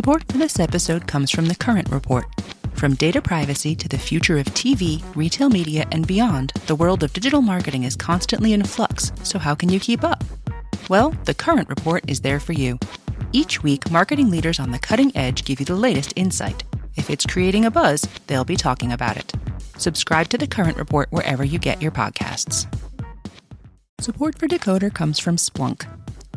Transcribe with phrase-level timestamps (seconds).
[0.00, 2.24] Support for this episode comes from the Current Report.
[2.72, 7.12] From data privacy to the future of TV, retail media, and beyond, the world of
[7.12, 10.24] digital marketing is constantly in flux, so how can you keep up?
[10.88, 12.78] Well, the Current Report is there for you.
[13.32, 16.64] Each week, marketing leaders on the cutting edge give you the latest insight.
[16.96, 19.30] If it's creating a buzz, they'll be talking about it.
[19.76, 22.66] Subscribe to the Current Report wherever you get your podcasts.
[24.00, 25.84] Support for Decoder comes from Splunk.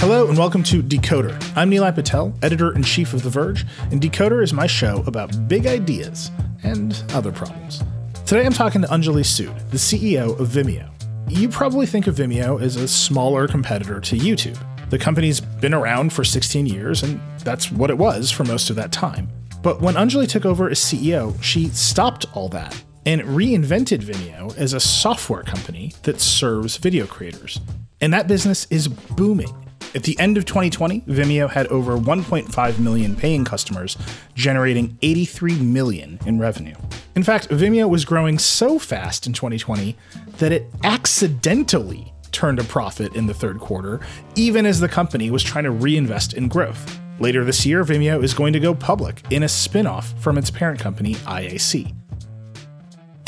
[0.00, 1.34] Hello and welcome to Decoder.
[1.56, 5.48] I'm Nilay Patel, editor in chief of The Verge, and Decoder is my show about
[5.48, 6.30] big ideas
[6.62, 7.82] and other problems.
[8.24, 10.88] Today I'm talking to Anjali Sood, the CEO of Vimeo.
[11.28, 14.56] You probably think of Vimeo as a smaller competitor to YouTube.
[14.88, 18.76] The company's been around for 16 years, and that's what it was for most of
[18.76, 19.28] that time.
[19.62, 24.74] But when Anjali took over as CEO, she stopped all that and reinvented Vimeo as
[24.74, 27.60] a software company that serves video creators.
[28.00, 29.52] And that business is booming.
[29.94, 33.96] At the end of 2020, Vimeo had over 1.5 million paying customers,
[34.34, 36.74] generating 83 million in revenue.
[37.16, 39.96] In fact, Vimeo was growing so fast in 2020
[40.38, 44.00] that it accidentally turned a profit in the third quarter,
[44.36, 47.00] even as the company was trying to reinvest in growth.
[47.18, 50.50] Later this year, Vimeo is going to go public in a spin off from its
[50.50, 51.97] parent company, IAC.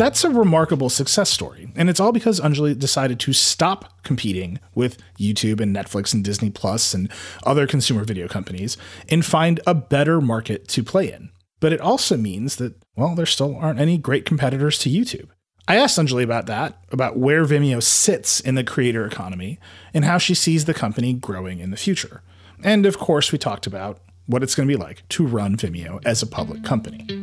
[0.01, 4.97] That's a remarkable success story, and it's all because Anjali decided to stop competing with
[5.19, 7.13] YouTube and Netflix and Disney Plus and
[7.45, 8.79] other consumer video companies
[9.11, 11.29] and find a better market to play in.
[11.61, 15.29] But it also means that, well, there still aren't any great competitors to YouTube.
[15.69, 19.59] I asked Anjali about that, about where Vimeo sits in the creator economy,
[19.93, 22.23] and how she sees the company growing in the future.
[22.65, 26.01] And of course, we talked about what it's going to be like to run Vimeo
[26.07, 27.20] as a public company.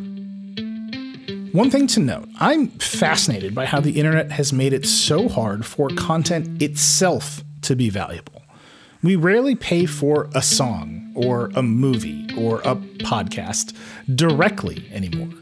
[1.58, 5.66] One thing to note I'm fascinated by how the internet has made it so hard
[5.66, 8.44] for content itself to be valuable.
[9.02, 13.76] We rarely pay for a song or a movie or a podcast
[14.16, 15.34] directly anymore.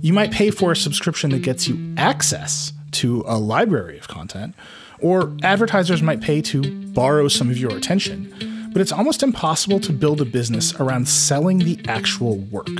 [0.00, 4.56] You might pay for a subscription that gets you access to a library of content,
[4.98, 8.34] or advertisers might pay to borrow some of your attention
[8.72, 12.70] but it's almost impossible to build a business around selling the actual work.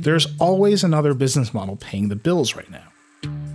[0.00, 2.84] There's always another business model paying the bills right now.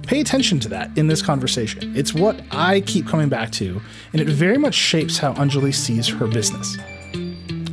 [0.04, 1.96] Pay attention to that in this conversation.
[1.96, 3.82] It's what I keep coming back to,
[4.12, 6.78] and it very much shapes how Anjali sees her business.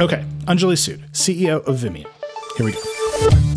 [0.00, 2.06] Okay, Anjali Sood, CEO of Vimeo.
[2.56, 3.49] Here we go.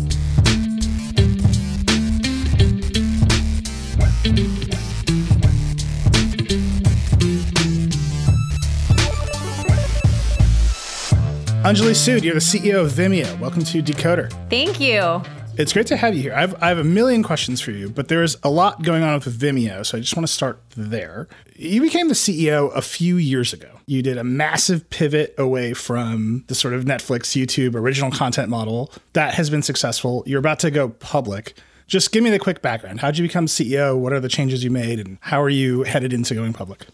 [11.64, 13.40] Anjali Sood, you're the CEO of Vimeo.
[13.40, 14.30] Welcome to Decoder.
[14.50, 15.22] Thank you.
[15.56, 16.34] It's great to have you here.
[16.34, 19.40] I've, I have a million questions for you, but there's a lot going on with
[19.40, 21.26] Vimeo, so I just want to start there.
[21.56, 23.80] You became the CEO a few years ago.
[23.86, 28.92] You did a massive pivot away from the sort of Netflix, YouTube original content model
[29.14, 30.22] that has been successful.
[30.26, 31.54] You're about to go public.
[31.86, 33.00] Just give me the quick background.
[33.00, 33.98] How'd you become CEO?
[33.98, 35.00] What are the changes you made?
[35.00, 36.84] And how are you headed into going public?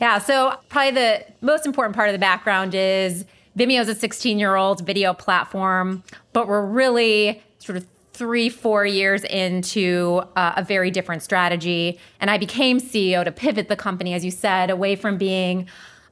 [0.00, 3.24] Yeah, so probably the most important part of the background is
[3.58, 8.86] Vimeo is a 16 year old video platform, but we're really sort of three, four
[8.86, 11.98] years into uh, a very different strategy.
[12.20, 15.68] And I became CEO to pivot the company, as you said, away from being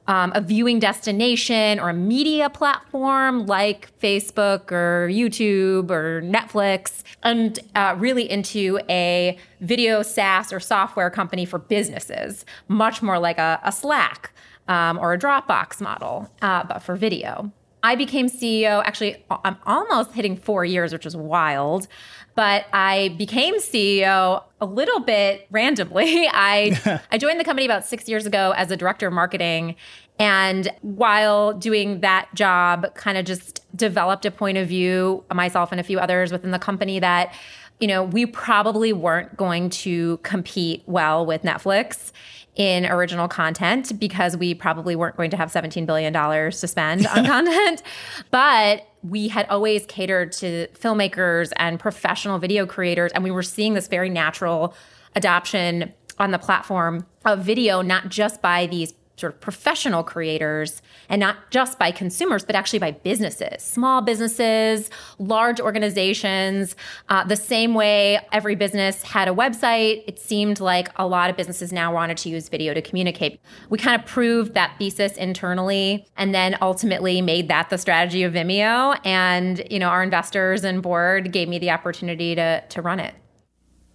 [0.07, 7.59] um, a viewing destination or a media platform like Facebook or YouTube or Netflix, and
[7.75, 13.59] uh, really into a video SaaS or software company for businesses, much more like a,
[13.63, 14.33] a Slack
[14.67, 17.51] um, or a Dropbox model, uh, but for video.
[17.83, 21.87] I became CEO, actually, I'm almost hitting four years, which is wild.
[22.35, 26.27] But I became CEO a little bit randomly.
[26.31, 29.75] I, I joined the company about six years ago as a director of marketing.
[30.19, 35.79] And while doing that job, kind of just developed a point of view, myself and
[35.79, 37.33] a few others within the company, that
[37.79, 42.11] you know, we probably weren't going to compete well with Netflix
[42.57, 47.25] in original content because we probably weren't going to have $17 billion to spend on
[47.25, 47.83] content.
[48.31, 53.75] But we had always catered to filmmakers and professional video creators, and we were seeing
[53.75, 54.73] this very natural
[55.15, 61.19] adoption on the platform of video, not just by these sort of professional creators and
[61.19, 66.75] not just by consumers, but actually by businesses, small businesses, large organizations.
[67.09, 71.35] Uh, the same way every business had a website, it seemed like a lot of
[71.35, 73.39] businesses now wanted to use video to communicate.
[73.69, 78.33] We kind of proved that thesis internally and then ultimately made that the strategy of
[78.33, 78.99] Vimeo.
[79.03, 83.15] And, you know, our investors and board gave me the opportunity to, to run it.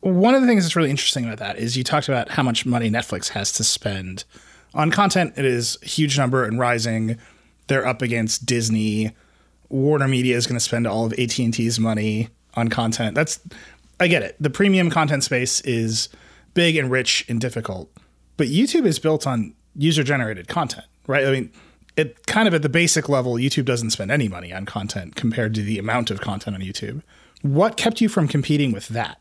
[0.01, 2.67] One of the things that's really interesting about that is you talked about how much
[2.67, 4.25] money Netflix has to spend
[4.75, 7.19] on content, it is huge number and rising.
[7.67, 9.15] They're up against Disney.
[9.69, 13.15] Warner Media is going to spend all of AT and T's money on content.
[13.15, 13.41] That's
[14.01, 14.37] I get it.
[14.41, 16.09] The premium content space is
[16.55, 17.91] big and rich and difficult,
[18.37, 21.25] but YouTube is built on user generated content, right?
[21.25, 21.53] I mean,
[21.97, 25.55] it kind of at the basic level, YouTube doesn't spend any money on content compared
[25.55, 27.03] to the amount of content on YouTube.
[27.43, 29.19] What kept you from competing with that?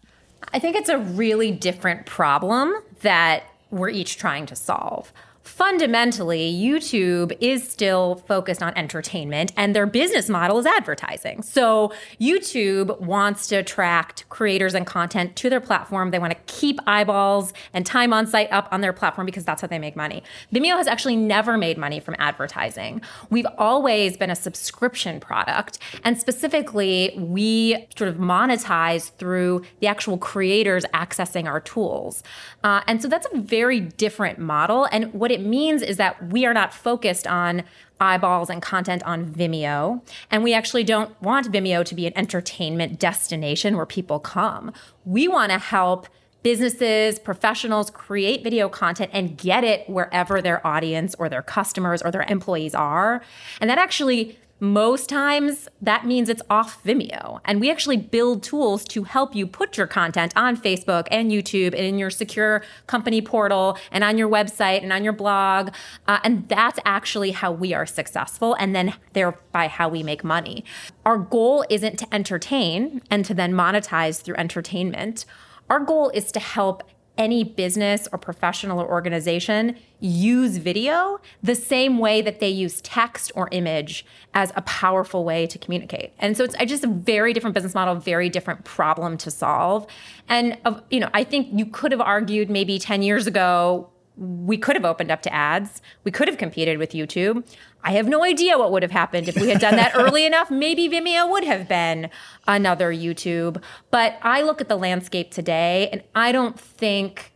[0.54, 7.35] I think it's a really different problem that we're each trying to solve fundamentally, YouTube
[7.39, 11.41] is still focused on entertainment and their business model is advertising.
[11.41, 16.11] So, YouTube wants to attract creators and content to their platform.
[16.11, 19.61] They want to keep eyeballs and time on site up on their platform because that's
[19.61, 20.23] how they make money.
[20.53, 23.01] Vimeo has actually never made money from advertising.
[23.29, 25.79] We've always been a subscription product.
[26.03, 32.23] And specifically, we sort of monetize through the actual creators accessing our tools.
[32.63, 34.87] Uh, and so that's a very different model.
[34.91, 37.63] And what it means is that we are not focused on
[37.99, 40.01] eyeballs and content on Vimeo.
[40.31, 44.73] And we actually don't want Vimeo to be an entertainment destination where people come.
[45.05, 46.07] We want to help
[46.43, 52.09] businesses, professionals create video content and get it wherever their audience or their customers or
[52.09, 53.21] their employees are.
[53.59, 57.41] And that actually most times that means it's off Vimeo.
[57.45, 61.73] And we actually build tools to help you put your content on Facebook and YouTube
[61.73, 65.71] and in your secure company portal and on your website and on your blog.
[66.07, 70.63] Uh, and that's actually how we are successful and then thereby how we make money.
[71.07, 75.25] Our goal isn't to entertain and to then monetize through entertainment.
[75.71, 76.83] Our goal is to help
[77.21, 83.31] any business or professional or organization use video the same way that they use text
[83.35, 84.03] or image
[84.33, 86.13] as a powerful way to communicate.
[86.18, 89.85] And so it's just a very different business model, very different problem to solve.
[90.27, 90.57] And
[90.89, 93.88] you know, I think you could have argued maybe 10 years ago
[94.21, 95.81] we could have opened up to ads.
[96.03, 97.44] We could have competed with YouTube.
[97.83, 100.51] I have no idea what would have happened if we had done that early enough.
[100.51, 102.07] Maybe Vimeo would have been
[102.47, 103.62] another YouTube.
[103.89, 107.33] But I look at the landscape today and I don't think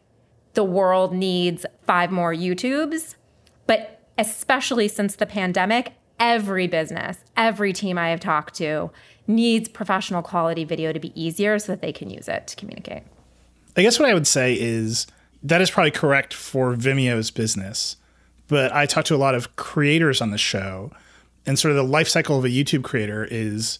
[0.54, 3.16] the world needs five more YouTubes.
[3.66, 8.92] But especially since the pandemic, every business, every team I have talked to
[9.26, 13.02] needs professional quality video to be easier so that they can use it to communicate.
[13.76, 15.08] I guess what I would say is
[15.46, 17.98] that is probably correct for Vimeo's business.
[18.48, 20.92] But I talk to a lot of creators on the show,
[21.46, 23.80] and sort of the life cycle of a YouTube creator is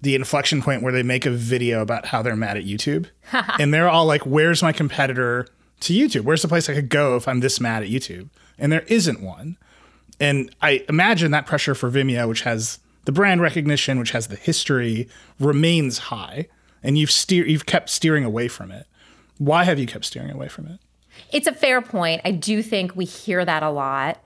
[0.00, 3.06] the inflection point where they make a video about how they're mad at YouTube.
[3.60, 5.46] and they're all like, Where's my competitor
[5.80, 6.22] to YouTube?
[6.22, 8.28] Where's the place I could go if I'm this mad at YouTube?
[8.58, 9.56] And there isn't one.
[10.20, 14.36] And I imagine that pressure for Vimeo, which has the brand recognition, which has the
[14.36, 15.08] history,
[15.38, 16.48] remains high.
[16.82, 18.86] And you've steer you've kept steering away from it.
[19.38, 20.80] Why have you kept steering away from it?
[21.32, 22.22] It's a fair point.
[22.24, 24.22] I do think we hear that a lot.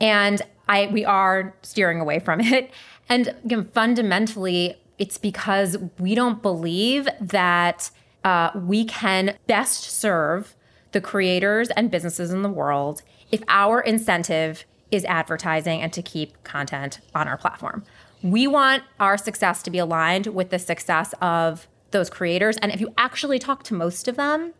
[0.00, 2.70] And I we are steering away from it.
[3.08, 3.34] And
[3.72, 7.90] fundamentally, it's because we don't believe that
[8.24, 10.54] uh, we can best serve
[10.92, 16.42] the creators and businesses in the world if our incentive is advertising and to keep
[16.44, 17.82] content on our platform.
[18.22, 22.56] We want our success to be aligned with the success of those creators.
[22.58, 24.52] And if you actually talk to most of them,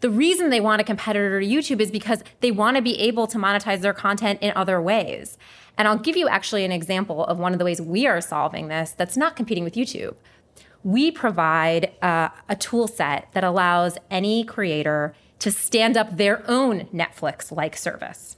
[0.00, 3.26] the reason they want a competitor to YouTube is because they want to be able
[3.28, 5.38] to monetize their content in other ways.
[5.78, 8.68] And I'll give you actually an example of one of the ways we are solving
[8.68, 10.16] this that's not competing with YouTube.
[10.84, 16.86] We provide uh, a tool set that allows any creator to stand up their own
[16.86, 18.36] Netflix like service.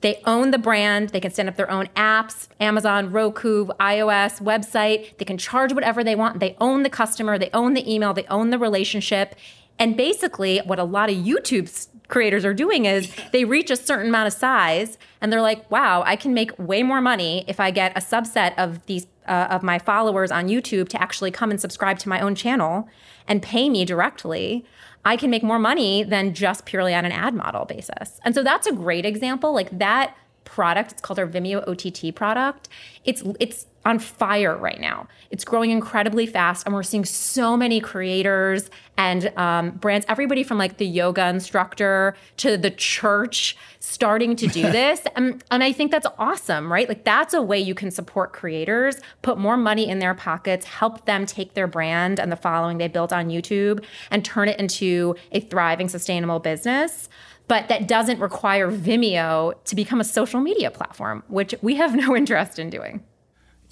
[0.00, 1.10] They own the brand.
[1.10, 5.16] They can stand up their own apps, Amazon, Roku, iOS, website.
[5.16, 6.40] They can charge whatever they want.
[6.40, 7.38] They own the customer.
[7.38, 8.12] They own the email.
[8.12, 9.34] They own the relationship.
[9.78, 14.08] And basically, what a lot of YouTube creators are doing is they reach a certain
[14.08, 17.70] amount of size and they're like, wow, I can make way more money if I
[17.70, 21.58] get a subset of these uh, of my followers on YouTube to actually come and
[21.58, 22.88] subscribe to my own channel
[23.26, 24.66] and pay me directly.
[25.06, 28.20] I can make more money than just purely on an ad model basis.
[28.24, 29.54] And so that's a great example.
[29.54, 30.14] Like that
[30.44, 32.68] product, it's called our Vimeo OTT product.
[33.04, 35.06] It's it's on fire right now.
[35.30, 40.56] It's growing incredibly fast, and we're seeing so many creators and um, brands, everybody from
[40.56, 45.02] like the yoga instructor to the church, starting to do this.
[45.16, 46.88] and, and I think that's awesome, right?
[46.88, 51.04] Like, that's a way you can support creators, put more money in their pockets, help
[51.04, 55.16] them take their brand and the following they built on YouTube and turn it into
[55.32, 57.08] a thriving, sustainable business
[57.48, 62.16] but that doesn't require Vimeo to become a social media platform, which we have no
[62.16, 63.04] interest in doing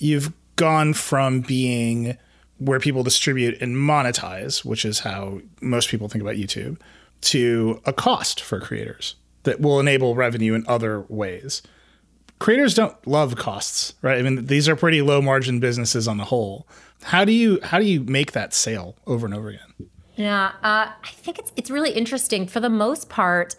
[0.03, 2.17] you've gone from being
[2.59, 6.79] where people distribute and monetize, which is how most people think about YouTube,
[7.21, 11.63] to a cost for creators that will enable revenue in other ways.
[12.39, 14.19] Creators don't love costs, right?
[14.19, 16.67] I mean, these are pretty low margin businesses on the whole.
[17.03, 19.89] How do you how do you make that sale over and over again?
[20.17, 22.47] Yeah, uh, I think it's it's really interesting.
[22.47, 23.57] For the most part,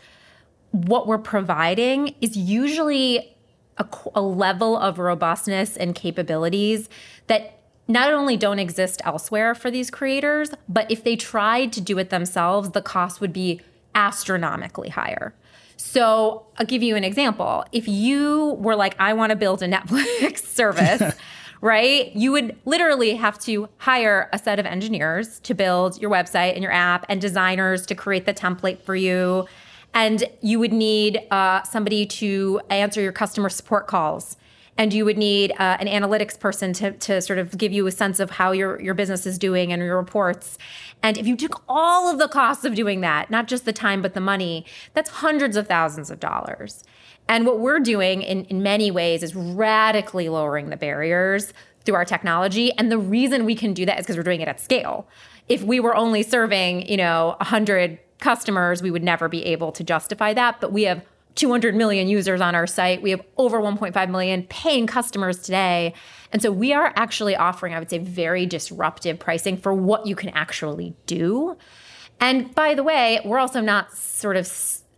[0.71, 3.35] what we're providing is usually
[3.77, 6.89] a, a level of robustness and capabilities
[7.27, 11.97] that not only don't exist elsewhere for these creators, but if they tried to do
[11.97, 13.61] it themselves, the cost would be
[13.95, 15.33] astronomically higher.
[15.75, 17.65] So I'll give you an example.
[17.71, 21.15] If you were like, I want to build a Netflix service,
[21.63, 22.13] right?
[22.13, 26.61] You would literally have to hire a set of engineers to build your website and
[26.61, 29.47] your app and designers to create the template for you
[29.93, 34.35] and you would need uh, somebody to answer your customer support calls
[34.77, 37.91] and you would need uh, an analytics person to, to sort of give you a
[37.91, 40.57] sense of how your, your business is doing and your reports.
[41.01, 44.01] And if you took all of the costs of doing that, not just the time,
[44.01, 46.83] but the money, that's hundreds of thousands of dollars.
[47.27, 51.53] And what we're doing in, in many ways is radically lowering the barriers
[51.85, 52.71] through our technology.
[52.77, 55.07] And the reason we can do that is because we're doing it at scale.
[55.49, 59.83] If we were only serving, you know, 100 customers, we would never be able to
[59.83, 60.61] justify that.
[60.61, 61.03] But we have
[61.35, 63.01] 200 million users on our site.
[63.01, 65.93] We have over 1.5 million paying customers today.
[66.31, 70.15] And so we are actually offering, I would say, very disruptive pricing for what you
[70.15, 71.57] can actually do.
[72.19, 74.47] And by the way, we're also not sort of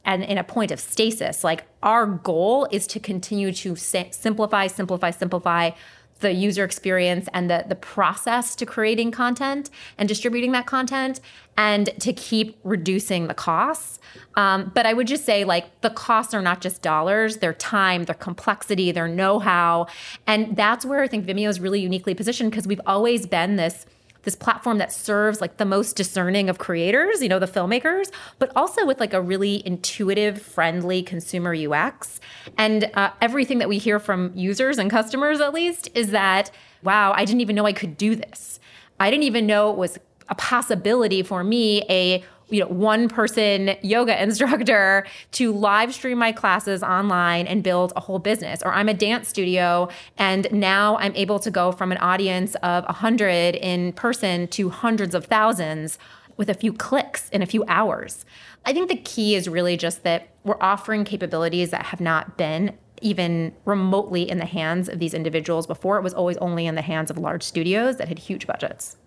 [0.06, 1.44] and in a point of stasis.
[1.44, 5.72] Like our goal is to continue to simplify, simplify, simplify
[6.20, 11.20] the user experience and the the process to creating content and distributing that content
[11.58, 14.00] and to keep reducing the costs
[14.36, 18.06] um, but i would just say like the costs are not just dollars their time
[18.06, 19.86] their complexity their know-how
[20.26, 23.86] and that's where i think vimeo is really uniquely positioned because we've always been this
[24.26, 28.52] this platform that serves like the most discerning of creators, you know, the filmmakers, but
[28.56, 32.20] also with like a really intuitive, friendly consumer UX.
[32.58, 36.52] And uh, everything that we hear from users and customers, at least, is that,
[36.84, 38.60] wow, I didn't even know I could do this.
[39.00, 43.76] I didn't even know it was a possibility for me, a you know one person
[43.82, 48.62] yoga instructor to live stream my classes online and build a whole business.
[48.64, 52.84] Or i'm a dance studio and now i'm able to go from an audience of
[52.86, 55.98] 100 in person to hundreds of thousands
[56.38, 58.26] with a few clicks in a few hours.
[58.66, 62.78] I think the key is really just that we're offering capabilities that have not been
[63.02, 65.98] even remotely in the hands of these individuals before.
[65.98, 68.98] It was always only in the hands of large studios that had huge budgets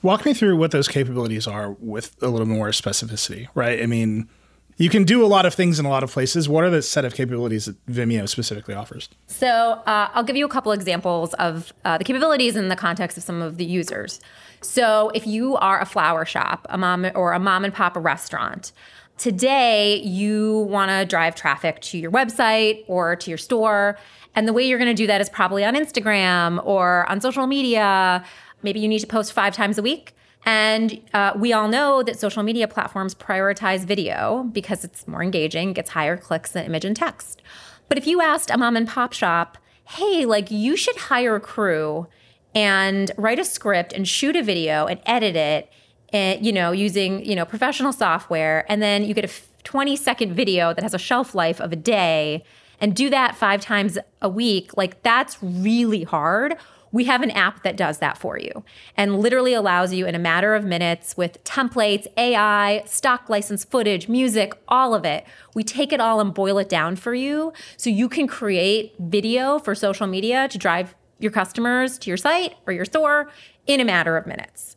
[0.00, 3.82] Walk me through what those capabilities are with a little more specificity, right?
[3.82, 4.28] I mean,
[4.76, 6.48] you can do a lot of things in a lot of places.
[6.48, 9.08] What are the set of capabilities that Vimeo specifically offers?
[9.26, 13.18] So uh, I'll give you a couple examples of uh, the capabilities in the context
[13.18, 14.20] of some of the users.
[14.60, 18.70] So if you are a flower shop, a mom or a mom and pop restaurant,
[19.16, 23.98] today you want to drive traffic to your website or to your store,
[24.36, 27.48] and the way you're going to do that is probably on Instagram or on social
[27.48, 28.24] media
[28.62, 30.14] Maybe you need to post five times a week.
[30.44, 35.72] And uh, we all know that social media platforms prioritize video because it's more engaging,
[35.72, 37.42] gets higher clicks than image and text.
[37.88, 41.40] But if you asked a mom and pop shop, hey, like you should hire a
[41.40, 42.06] crew
[42.54, 45.72] and write a script and shoot a video and edit it,
[46.10, 49.30] and, eh, you know, using, you know, professional software, and then you get a
[49.64, 52.42] 20 second video that has a shelf life of a day
[52.80, 56.56] and do that five times a week, like that's really hard
[56.92, 58.64] we have an app that does that for you
[58.96, 64.08] and literally allows you in a matter of minutes with templates, AI, stock license footage,
[64.08, 65.24] music, all of it.
[65.54, 69.58] We take it all and boil it down for you so you can create video
[69.58, 73.30] for social media to drive your customers to your site or your store
[73.66, 74.76] in a matter of minutes.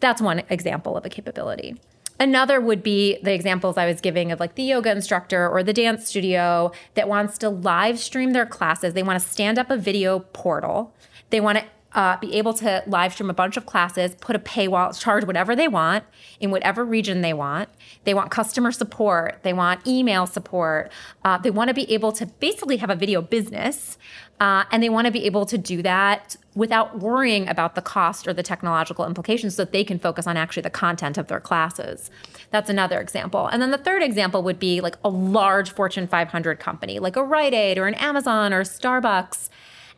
[0.00, 1.76] That's one example of a capability.
[2.20, 5.72] Another would be the examples I was giving of like the yoga instructor or the
[5.72, 8.94] dance studio that wants to live stream their classes.
[8.94, 10.92] They want to stand up a video portal
[11.30, 14.38] they want to uh, be able to live stream a bunch of classes, put a
[14.38, 16.04] paywall, charge whatever they want
[16.38, 17.68] in whatever region they want.
[18.04, 20.92] They want customer support, they want email support,
[21.24, 23.96] uh, they want to be able to basically have a video business,
[24.38, 28.28] uh, and they want to be able to do that without worrying about the cost
[28.28, 31.40] or the technological implications so that they can focus on actually the content of their
[31.40, 32.10] classes.
[32.50, 33.46] That's another example.
[33.46, 37.24] And then the third example would be like a large Fortune 500 company, like a
[37.24, 39.48] Rite Aid or an Amazon or Starbucks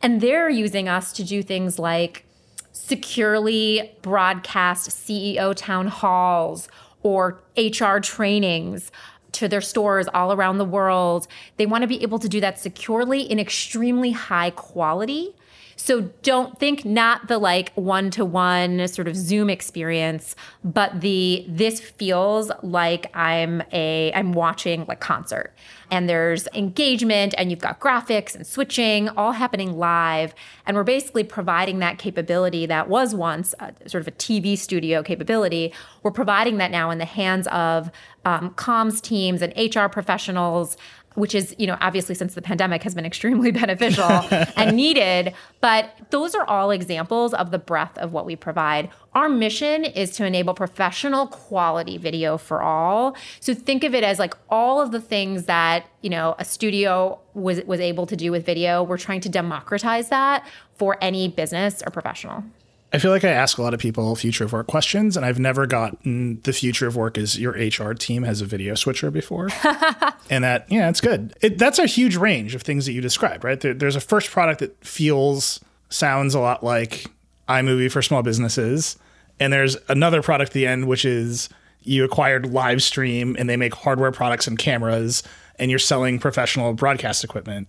[0.03, 2.25] and they're using us to do things like
[2.73, 6.69] securely broadcast CEO town halls
[7.03, 8.91] or HR trainings
[9.33, 11.29] to their stores all around the world.
[11.57, 15.35] They want to be able to do that securely in extremely high quality
[15.81, 21.47] so don't think not the like one to one sort of Zoom experience, but the
[21.49, 25.55] this feels like I'm a I'm watching like concert.
[25.91, 30.35] And there's engagement and you've got graphics and switching all happening live.
[30.67, 35.03] And we're basically providing that capability that was once a, sort of a TV studio
[35.03, 35.73] capability.
[36.03, 37.91] We're providing that now in the hands of
[38.25, 40.77] um, comms teams and HR professionals
[41.21, 44.11] which is, you know, obviously since the pandemic has been extremely beneficial
[44.57, 45.35] and needed.
[45.61, 48.91] But those are all examples of the breadth of what we provide.
[49.15, 53.17] Our mission is to enable professional quality video for all.
[53.41, 57.21] So think of it as like all of the things that, you know, a studio
[57.35, 58.83] was was able to do with video.
[58.83, 62.45] We're trying to democratize that for any business or professional.
[62.93, 65.39] I feel like I ask a lot of people future of work questions, and I've
[65.39, 69.49] never gotten the future of work is your HR team has a video switcher before.
[70.31, 71.35] and that, yeah, it's good.
[71.41, 73.61] It, that's a huge range of things that you described, right?
[73.61, 77.07] There, there's a first product that feels, sounds a lot like
[77.49, 78.99] iMovie for small businesses.
[79.39, 81.49] And there's another product at the end, which is
[81.83, 85.23] you acquired Livestream and they make hardware products and cameras,
[85.59, 87.69] and you're selling professional broadcast equipment.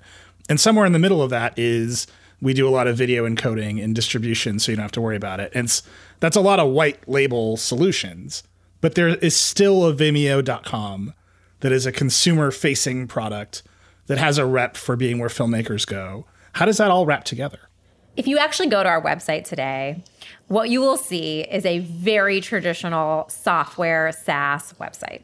[0.50, 2.08] And somewhere in the middle of that is
[2.42, 5.16] we do a lot of video encoding and distribution so you don't have to worry
[5.16, 5.52] about it.
[5.54, 5.82] And
[6.20, 8.44] that's a lot of white label solutions.
[8.82, 11.14] But there is still a Vimeo.com
[11.60, 13.62] that is a consumer facing product
[14.08, 16.26] that has a rep for being where filmmakers go.
[16.54, 17.60] How does that all wrap together?
[18.18, 20.04] If you actually go to our website today,
[20.48, 25.22] what you will see is a very traditional software SaaS website.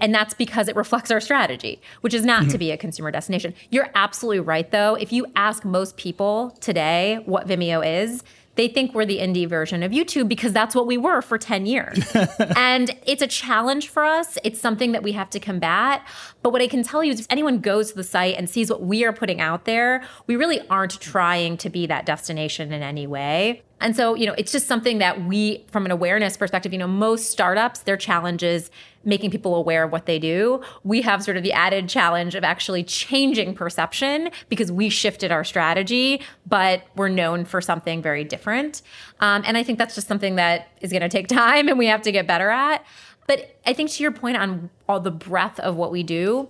[0.00, 2.50] And that's because it reflects our strategy, which is not mm-hmm.
[2.50, 3.54] to be a consumer destination.
[3.70, 4.94] You're absolutely right, though.
[4.94, 9.82] If you ask most people today what Vimeo is, they think we're the indie version
[9.82, 12.14] of YouTube because that's what we were for 10 years.
[12.56, 14.36] and it's a challenge for us.
[14.44, 16.06] It's something that we have to combat.
[16.42, 18.70] But what I can tell you is if anyone goes to the site and sees
[18.70, 22.82] what we are putting out there, we really aren't trying to be that destination in
[22.82, 23.62] any way.
[23.82, 26.86] And so, you know, it's just something that we, from an awareness perspective, you know,
[26.86, 28.70] most startups, their challenges
[29.04, 30.62] making people aware of what they do.
[30.84, 35.44] We have sort of the added challenge of actually changing perception because we shifted our
[35.44, 38.82] strategy, but we're known for something very different.
[39.20, 41.86] Um, and I think that's just something that is going to take time and we
[41.86, 42.84] have to get better at.
[43.26, 46.48] But I think to your point on all the breadth of what we do,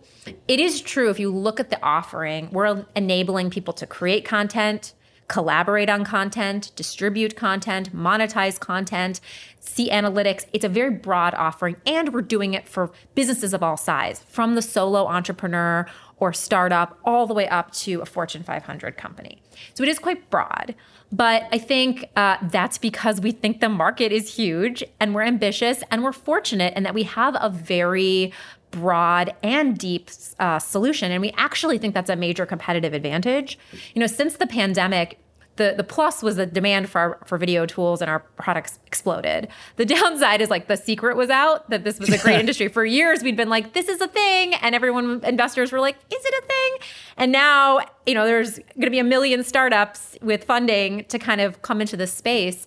[0.49, 1.11] it is true.
[1.11, 4.95] If you look at the offering, we're enabling people to create content,
[5.33, 9.18] collaborate on content, distribute content, monetize content,
[9.61, 10.45] see analytics.
[10.53, 14.57] It's a very broad offering, and we're doing it for businesses of all size, from
[14.57, 15.87] the solo entrepreneur
[16.18, 19.40] or startup all the way up to a Fortune 500 company.
[19.73, 20.75] So it is quite broad.
[21.11, 25.83] But I think uh, that's because we think the market is huge and we're ambitious
[25.90, 28.33] and we're fortunate in that we have a very
[28.73, 31.12] broad and deep uh, solution.
[31.12, 33.59] And we actually think that's a major competitive advantage.
[33.95, 35.18] You know, since the pandemic,
[35.62, 39.48] the the plus was the demand for our, for video tools and our products exploded.
[39.77, 42.68] The downside is like the secret was out that this was a great industry.
[42.68, 46.25] For years we'd been like this is a thing and everyone investors were like is
[46.25, 46.88] it a thing?
[47.16, 51.40] And now, you know, there's going to be a million startups with funding to kind
[51.40, 52.66] of come into this space.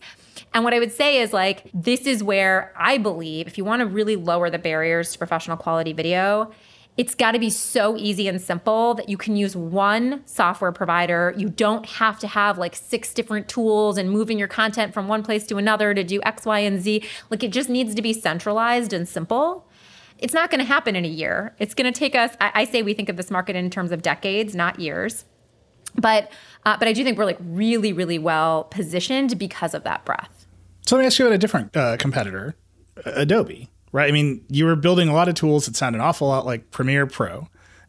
[0.53, 3.81] And what I would say is like this is where I believe if you want
[3.81, 6.51] to really lower the barriers to professional quality video,
[6.97, 11.33] it's got to be so easy and simple that you can use one software provider.
[11.37, 15.21] You don't have to have like six different tools and moving your content from one
[15.21, 17.03] place to another to do X, Y, and Z.
[17.29, 19.67] Like it just needs to be centralized and simple.
[20.19, 21.53] It's not going to happen in a year.
[21.59, 23.91] It's going to take us, I, I, say we think of this market in terms
[23.91, 25.25] of decades, not years.
[25.95, 26.31] But,
[26.65, 30.47] uh, but I do think we're like really, really well positioned because of that breadth.
[30.85, 32.55] So let me ask you about a different uh, competitor,
[33.05, 34.09] Adobe right?
[34.09, 36.69] I mean, you were building a lot of tools that sound an awful lot like
[36.69, 37.47] Premiere Pro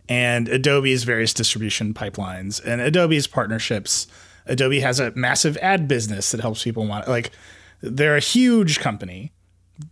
[0.09, 4.07] and Adobe's various distribution pipelines and Adobe's partnerships.
[4.47, 7.33] Adobe has a massive ad business that helps people want like
[7.81, 9.33] they're a huge company.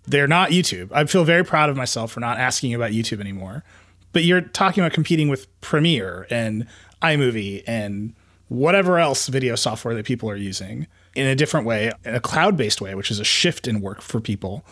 [0.06, 0.90] They're not YouTube.
[0.92, 3.64] I feel very proud of myself for not asking about YouTube anymore.
[4.12, 6.68] But you're talking about competing with Premiere and
[7.02, 8.14] iMovie and
[8.46, 10.86] whatever else video software that people are using.
[11.14, 14.00] in a different way, in a cloud based way, which is a shift in work
[14.00, 14.64] for people.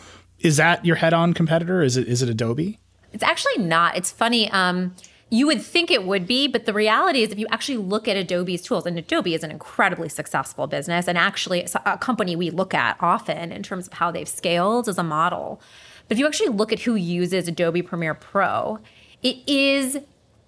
[0.43, 1.81] Is that your head on competitor?
[1.81, 2.79] Is it is it Adobe?
[3.13, 3.95] It's actually not.
[3.95, 4.51] It's funny.
[4.51, 4.93] Um,
[5.29, 8.15] you would think it would be, but the reality is, if you actually look at
[8.15, 12.75] Adobe's tools, and Adobe is an incredibly successful business and actually a company we look
[12.75, 15.59] at often in terms of how they've scaled as a model.
[16.07, 18.77] But if you actually look at who uses Adobe Premiere Pro,
[19.23, 19.97] it is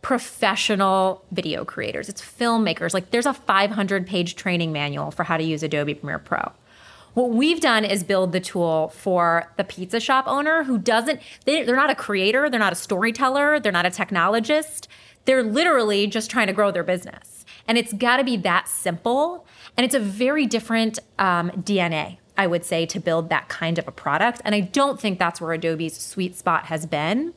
[0.03, 2.93] professional video creators, it's filmmakers.
[2.93, 6.51] Like there's a 500 page training manual for how to use Adobe Premiere Pro.
[7.15, 11.63] What we've done is build the tool for the pizza shop owner who doesn't, they,
[11.63, 14.87] they're not a creator, they're not a storyteller, they're not a technologist.
[15.23, 17.45] They're literally just trying to grow their business.
[17.69, 19.47] And it's got to be that simple.
[19.77, 23.87] And it's a very different um, DNA, I would say, to build that kind of
[23.87, 24.41] a product.
[24.43, 27.33] And I don't think that's where Adobe's sweet spot has been.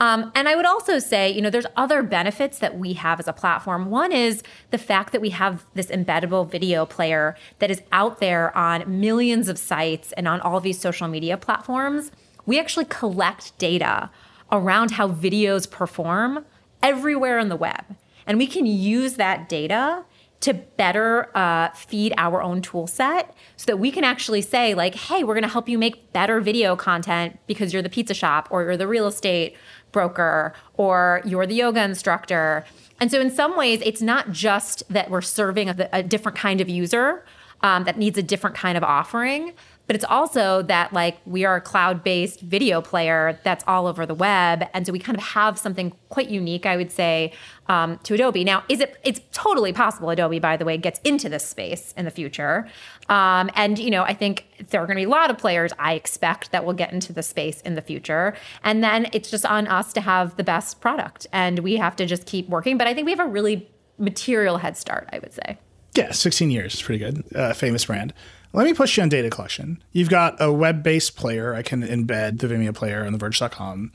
[0.00, 3.28] Um, and I would also say, you know, there's other benefits that we have as
[3.28, 3.90] a platform.
[3.90, 8.56] One is the fact that we have this embeddable video player that is out there
[8.56, 12.10] on millions of sites and on all these social media platforms.
[12.44, 14.10] We actually collect data
[14.50, 16.44] around how videos perform
[16.82, 17.84] everywhere on the web.
[18.26, 20.04] And we can use that data
[20.44, 24.94] to better uh, feed our own tool set so that we can actually say like
[24.94, 28.46] hey we're going to help you make better video content because you're the pizza shop
[28.50, 29.56] or you're the real estate
[29.94, 32.66] broker or you're the yoga instructor.
[33.00, 36.60] And so, in some ways, it's not just that we're serving a, a different kind
[36.60, 37.24] of user
[37.62, 39.54] um, that needs a different kind of offering,
[39.86, 44.14] but it's also that like we are a cloud-based video player that's all over the
[44.14, 44.64] web.
[44.72, 47.32] And so we kind of have something quite unique i would say
[47.68, 48.44] um, to adobe.
[48.44, 52.04] Now is it it's totally possible adobe by the way gets into this space in
[52.04, 52.68] the future
[53.08, 55.72] um, and you know i think there are going to be a lot of players
[55.78, 59.46] i expect that will get into the space in the future and then it's just
[59.46, 62.86] on us to have the best product and we have to just keep working but
[62.86, 65.58] i think we have a really material head start i would say
[65.94, 68.12] yeah 16 years is pretty good uh, famous brand
[68.54, 69.82] let me push you on data collection.
[69.90, 71.54] You've got a web-based player.
[71.56, 73.90] I can embed the Vimeo player on the Verge.com,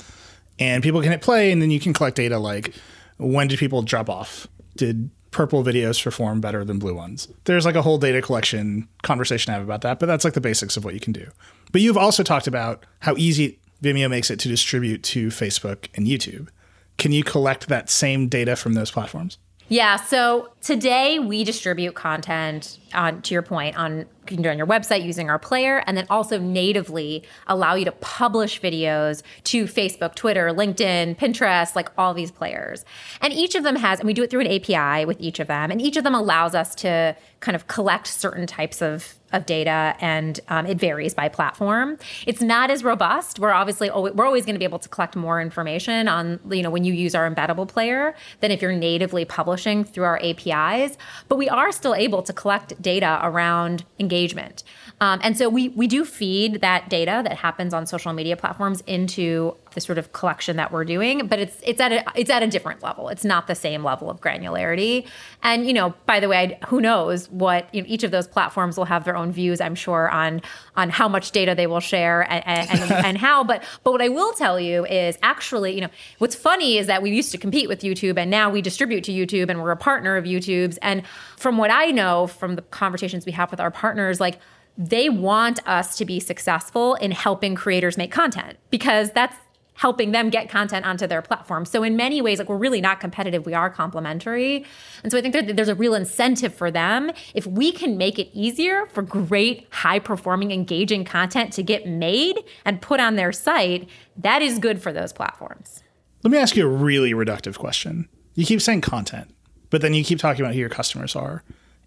[0.60, 2.76] and people can hit play, and then you can collect data like
[3.18, 4.48] when did people drop off?
[4.76, 7.28] Did purple videos perform better than blue ones?
[7.46, 10.42] There's like a whole data collection conversation I have about that, but that's like the
[10.42, 11.28] basics of what you can do.
[11.72, 16.06] But you've also talked about how easy Vimeo makes it to distribute to Facebook and
[16.06, 16.50] YouTube.
[16.98, 19.38] Can you collect that same data from those platforms?
[19.72, 19.98] Yeah.
[19.98, 24.66] So today we distribute content on, to your point, on you can do on your
[24.66, 30.16] website using our player, and then also natively allow you to publish videos to Facebook,
[30.16, 32.84] Twitter, LinkedIn, Pinterest, like all these players.
[33.22, 35.48] And each of them has, and we do it through an API with each of
[35.48, 39.46] them, and each of them allows us to kind of collect certain types of of
[39.46, 41.98] data and um, it varies by platform.
[42.26, 43.40] It's not as robust.
[43.40, 46.70] We're obviously we're always going to be able to collect more information on you know
[46.70, 51.38] when you use our embeddable player than if you're natively publishing through our apis but
[51.38, 54.64] we are still able to collect data around engagement
[55.02, 58.84] um, and so we we do feed that data that happens on social media platforms
[58.86, 62.44] into the sort of collection that we're doing, but it's it's at a it's at
[62.44, 63.08] a different level.
[63.08, 65.08] It's not the same level of granularity.
[65.42, 68.78] And you know, by the way, who knows what you know, each of those platforms
[68.78, 70.42] will have their own views, I'm sure, on
[70.76, 73.46] on how much data they will share and and, and how.
[73.46, 77.02] But but what I will tell you is actually, you know, what's funny is that
[77.02, 79.78] we used to compete with YouTube, and now we distribute to YouTube, and we're a
[79.78, 80.78] partner of YouTube's.
[80.82, 81.04] And
[81.38, 84.40] from what I know from the conversations we have with our partners, like
[84.80, 89.36] they want us to be successful in helping creators make content because that's
[89.74, 91.66] helping them get content onto their platform.
[91.66, 94.66] So in many ways, like we're really not competitive, we are complementary.
[95.04, 98.30] And so I think there's a real incentive for them if we can make it
[98.34, 103.88] easier for great, high performing, engaging content to get made and put on their site,
[104.18, 105.82] that is good for those platforms.
[106.24, 108.10] Let me ask you a really reductive question.
[108.36, 109.34] You keep saying content,
[109.70, 111.44] but then you keep talking about who your customers are.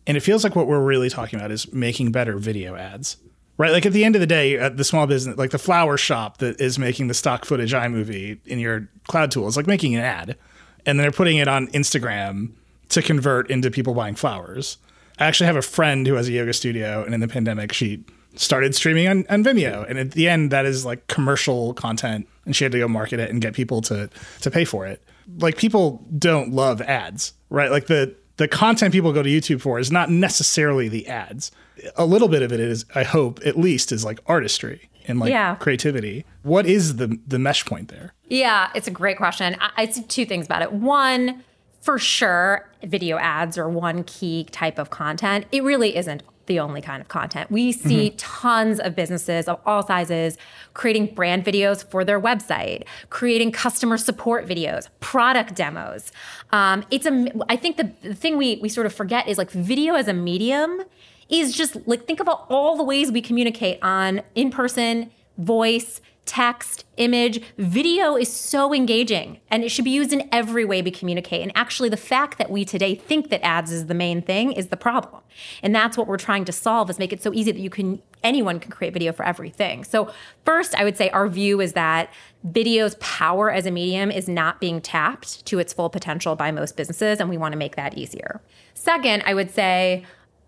[0.06, 3.16] And it feels like what we're really talking about is making better video ads.
[3.58, 3.70] Right?
[3.70, 6.38] Like at the end of the day, at the small business, like the flower shop
[6.38, 10.02] that is making the stock footage iMovie in your cloud tool is like making an
[10.02, 10.36] ad.
[10.84, 12.52] And they're putting it on Instagram
[12.88, 14.78] to convert into people buying flowers.
[15.18, 18.04] I actually have a friend who has a yoga studio, and in the pandemic, she
[18.34, 19.88] started streaming on, on Vimeo.
[19.88, 23.20] And at the end, that is like commercial content, and she had to go market
[23.20, 24.10] it and get people to
[24.40, 25.02] to pay for it.
[25.38, 27.70] Like people don't love ads, right?
[27.70, 31.50] Like the the content people go to YouTube for is not necessarily the ads.
[31.96, 35.30] A little bit of it is, I hope, at least, is like artistry and like
[35.30, 35.56] yeah.
[35.56, 36.24] creativity.
[36.42, 38.14] What is the the mesh point there?
[38.28, 39.56] Yeah, it's a great question.
[39.60, 40.72] I, I see two things about it.
[40.72, 41.42] One,
[41.80, 45.46] for sure, video ads are one key type of content.
[45.52, 47.50] It really isn't the only kind of content.
[47.50, 48.16] We see mm-hmm.
[48.16, 50.36] tons of businesses of all sizes
[50.74, 56.12] creating brand videos for their website, creating customer support videos, product demos.
[56.50, 57.30] Um, it's a.
[57.48, 60.12] I think the, the thing we we sort of forget is like video as a
[60.14, 60.82] medium
[61.28, 66.84] is just like think about all the ways we communicate on in person, voice, text,
[66.96, 71.42] image, video is so engaging and it should be used in every way we communicate.
[71.42, 74.68] And actually, the fact that we today think that ads is the main thing is
[74.68, 75.22] the problem.
[75.62, 78.00] And that's what we're trying to solve is make it so easy that you can
[78.22, 79.84] anyone can create video for everything.
[79.84, 80.12] So,
[80.44, 82.12] first, I would say our view is that
[82.44, 86.76] video's power as a medium is not being tapped to its full potential by most
[86.76, 88.40] businesses, and we want to make that easier.
[88.74, 90.04] Second, I would say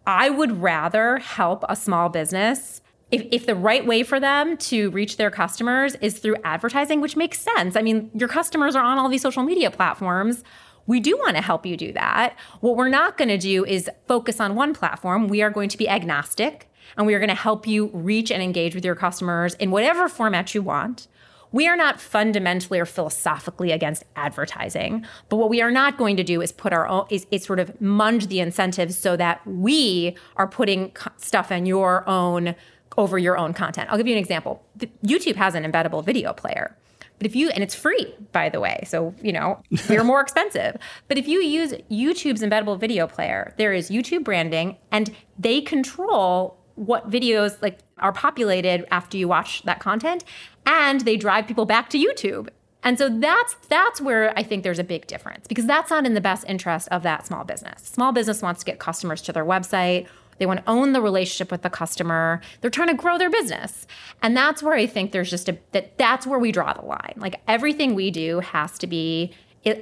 [0.06, 2.80] I would rather help a small business
[3.14, 7.16] if, if the right way for them to reach their customers is through advertising, which
[7.16, 7.76] makes sense.
[7.76, 10.42] I mean, your customers are on all these social media platforms.
[10.86, 12.36] We do want to help you do that.
[12.60, 15.28] What we're not going to do is focus on one platform.
[15.28, 18.42] We are going to be agnostic and we are going to help you reach and
[18.42, 21.06] engage with your customers in whatever format you want.
[21.52, 26.24] We are not fundamentally or philosophically against advertising, but what we are not going to
[26.24, 30.16] do is put our own is, is sort of munge the incentives so that we
[30.34, 32.56] are putting stuff in your own
[32.96, 33.90] over your own content.
[33.90, 34.64] I'll give you an example.
[35.04, 36.76] YouTube has an embeddable video player.
[37.18, 40.76] But if you, and it's free, by the way, so, you know, they're more expensive.
[41.08, 46.58] But if you use YouTube's embeddable video player, there is YouTube branding and they control
[46.74, 50.24] what videos like are populated after you watch that content
[50.66, 52.48] and they drive people back to YouTube.
[52.82, 56.12] And so that's that's where I think there's a big difference because that's not in
[56.12, 57.82] the best interest of that small business.
[57.82, 60.06] Small business wants to get customers to their website.
[60.38, 62.40] They want to own the relationship with the customer.
[62.60, 63.86] They're trying to grow their business.
[64.22, 67.14] And that's where I think there's just a that that's where we draw the line.
[67.16, 69.32] Like everything we do has to be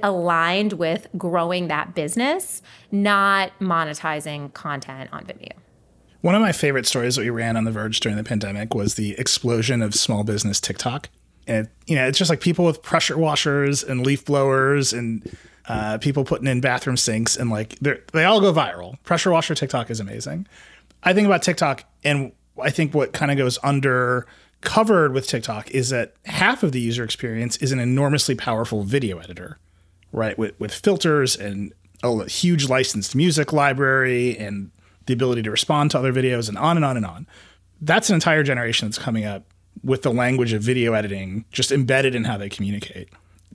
[0.01, 2.61] aligned with growing that business,
[2.91, 5.51] not monetizing content on video.
[6.21, 8.95] One of my favorite stories that we ran on The Verge during the pandemic was
[8.95, 11.09] the explosion of small business TikTok.
[11.47, 15.97] And, you know, it's just like people with pressure washers and leaf blowers and uh,
[15.97, 19.01] people putting in bathroom sinks and like they all go viral.
[19.03, 20.47] Pressure washer TikTok is amazing.
[21.03, 24.25] I think about TikTok and I think what kind of goes under
[24.61, 29.19] covered with TikTok is that half of the user experience is an enormously powerful video
[29.19, 29.57] editor,
[30.11, 30.37] right?
[30.37, 34.71] With, with filters and a huge licensed music library and
[35.05, 37.27] the ability to respond to other videos, and on and on and on.
[37.81, 39.52] That's an entire generation that's coming up
[39.83, 43.09] with the language of video editing just embedded in how they communicate.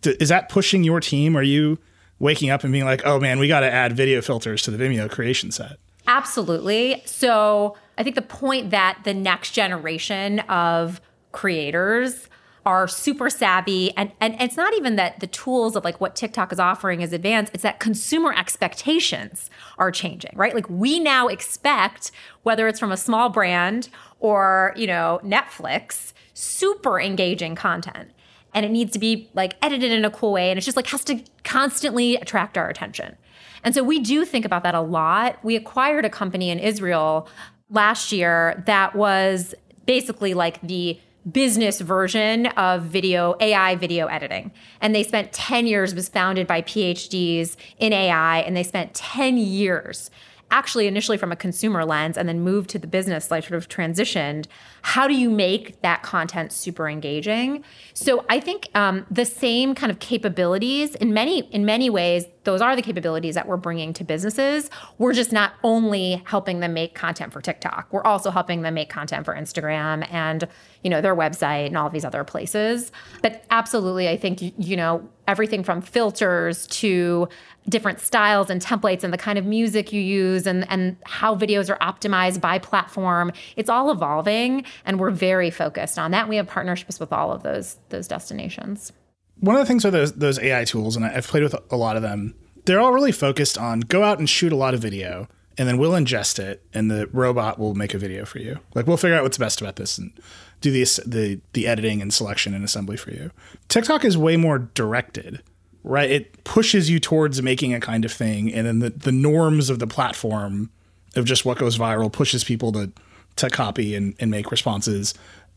[0.04, 1.36] Is that pushing your team?
[1.36, 1.78] Are you
[2.18, 4.82] waking up and being like, oh man, we got to add video filters to the
[4.82, 5.78] Vimeo creation set?
[6.06, 7.02] Absolutely.
[7.04, 11.00] So I think the point that the next generation of
[11.32, 12.28] creators
[12.64, 16.52] are super savvy and, and it's not even that the tools of like what TikTok
[16.52, 20.54] is offering is advanced, it's that consumer expectations are changing, right?
[20.54, 22.10] Like we now expect
[22.42, 23.88] whether it's from a small brand
[24.20, 28.10] or, you know, Netflix, super engaging content.
[28.54, 30.86] And it needs to be like edited in a cool way and it's just like
[30.86, 33.16] has to constantly attract our attention.
[33.64, 35.38] And so we do think about that a lot.
[35.42, 37.28] We acquired a company in Israel
[37.70, 44.52] last year that was basically like the business version of video AI video editing.
[44.80, 49.38] And they spent 10 years was founded by PhDs in AI and they spent 10
[49.38, 50.10] years
[50.50, 53.68] actually initially from a consumer lens and then moved to the business like sort of
[53.68, 54.46] transitioned
[54.82, 57.64] how do you make that content super engaging?
[57.94, 62.62] So i think um, the same kind of capabilities in many in many ways those
[62.62, 66.94] are the capabilities that we're bringing to businesses we're just not only helping them make
[66.94, 70.48] content for tiktok we're also helping them make content for instagram and
[70.82, 74.76] you know their website and all of these other places but absolutely i think you
[74.76, 77.28] know everything from filters to
[77.68, 81.68] different styles and templates and the kind of music you use and, and how videos
[81.68, 83.30] are optimized by platform.
[83.56, 86.30] It's all evolving and we're very focused on that.
[86.30, 88.92] We have partnerships with all of those those destinations.
[89.40, 91.96] One of the things with those those AI tools, and I've played with a lot
[91.96, 95.28] of them, they're all really focused on go out and shoot a lot of video
[95.56, 98.60] and then we'll ingest it and the robot will make a video for you.
[98.74, 100.12] Like we'll figure out what's best about this and
[100.60, 103.30] do the the the editing and selection and assembly for you.
[103.68, 105.42] TikTok is way more directed
[105.84, 106.10] right?
[106.10, 109.78] It pushes you towards making a kind of thing, and then the, the norms of
[109.78, 110.70] the platform
[111.16, 112.92] of just what goes viral pushes people to
[113.36, 115.14] to copy and, and make responses.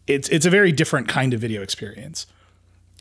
[0.08, 2.28] It's it's a very different kind of video experience.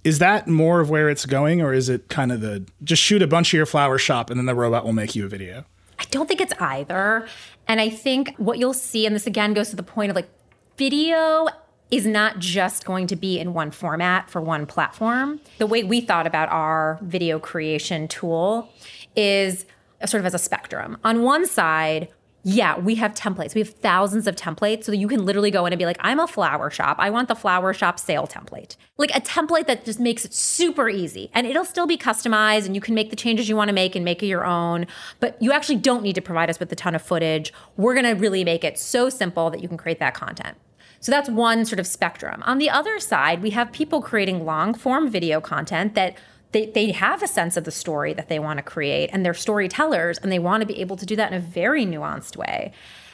[0.02, 3.22] Is that more of where it's going, or is it kind of the just shoot
[3.22, 5.64] a bunch of your flower shop and then the robot will make you a video?
[5.98, 7.26] I don't think it's either.
[7.68, 10.28] And I think what you'll see, and this again goes to the point of like
[10.76, 11.48] video
[11.90, 15.40] is not just going to be in one format for one platform.
[15.58, 18.72] The way we thought about our video creation tool
[19.16, 19.66] is
[20.06, 20.96] sort of as a spectrum.
[21.04, 22.08] On one side,
[22.42, 23.54] Yeah, we have templates.
[23.54, 25.98] We have thousands of templates so that you can literally go in and be like,
[26.00, 26.96] I'm a flower shop.
[26.98, 28.76] I want the flower shop sale template.
[28.96, 31.30] Like a template that just makes it super easy.
[31.34, 33.94] And it'll still be customized and you can make the changes you want to make
[33.94, 34.86] and make it your own.
[35.20, 37.52] But you actually don't need to provide us with a ton of footage.
[37.76, 40.56] We're going to really make it so simple that you can create that content.
[41.00, 42.42] So that's one sort of spectrum.
[42.46, 46.16] On the other side, we have people creating long form video content that
[46.52, 49.34] they, they have a sense of the story that they want to create and they're
[49.34, 52.72] storytellers and they want to be able to do that in a very nuanced way.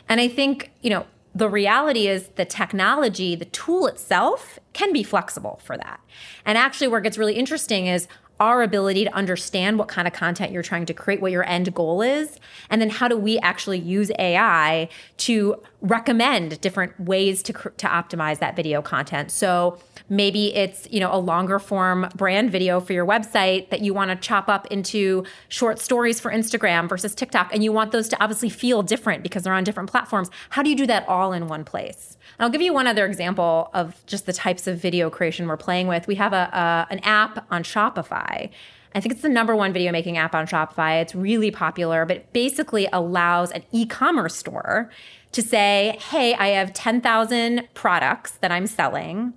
[0.09, 5.03] And I think, you know, the reality is the technology, the tool itself can be
[5.03, 6.01] flexible for that.
[6.47, 8.09] And actually, where it gets really interesting is
[8.41, 11.75] our ability to understand what kind of content you're trying to create, what your end
[11.75, 12.39] goal is,
[12.71, 18.39] and then how do we actually use AI to recommend different ways to to optimize
[18.39, 19.31] that video content.
[19.31, 23.93] So maybe it's you know a longer form brand video for your website that you
[23.93, 28.09] want to chop up into short stories for Instagram versus TikTok, and you want those
[28.09, 30.31] to obviously feel different because they're on different platforms.
[30.51, 32.17] How do you do that all in one place?
[32.39, 35.89] I'll give you one other example of just the types of video creation we're playing
[35.89, 36.07] with.
[36.07, 38.51] We have a, a an app on Shopify.
[38.95, 41.03] I think it's the number one video making app on Shopify.
[41.03, 44.91] It's really popular, but it basically allows an e commerce store
[45.33, 49.35] to say, hey, I have 10,000 products that I'm selling.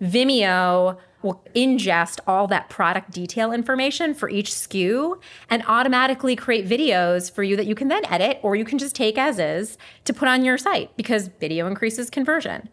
[0.00, 7.30] Vimeo will ingest all that product detail information for each SKU and automatically create videos
[7.30, 10.12] for you that you can then edit or you can just take as is to
[10.12, 12.68] put on your site because video increases conversion.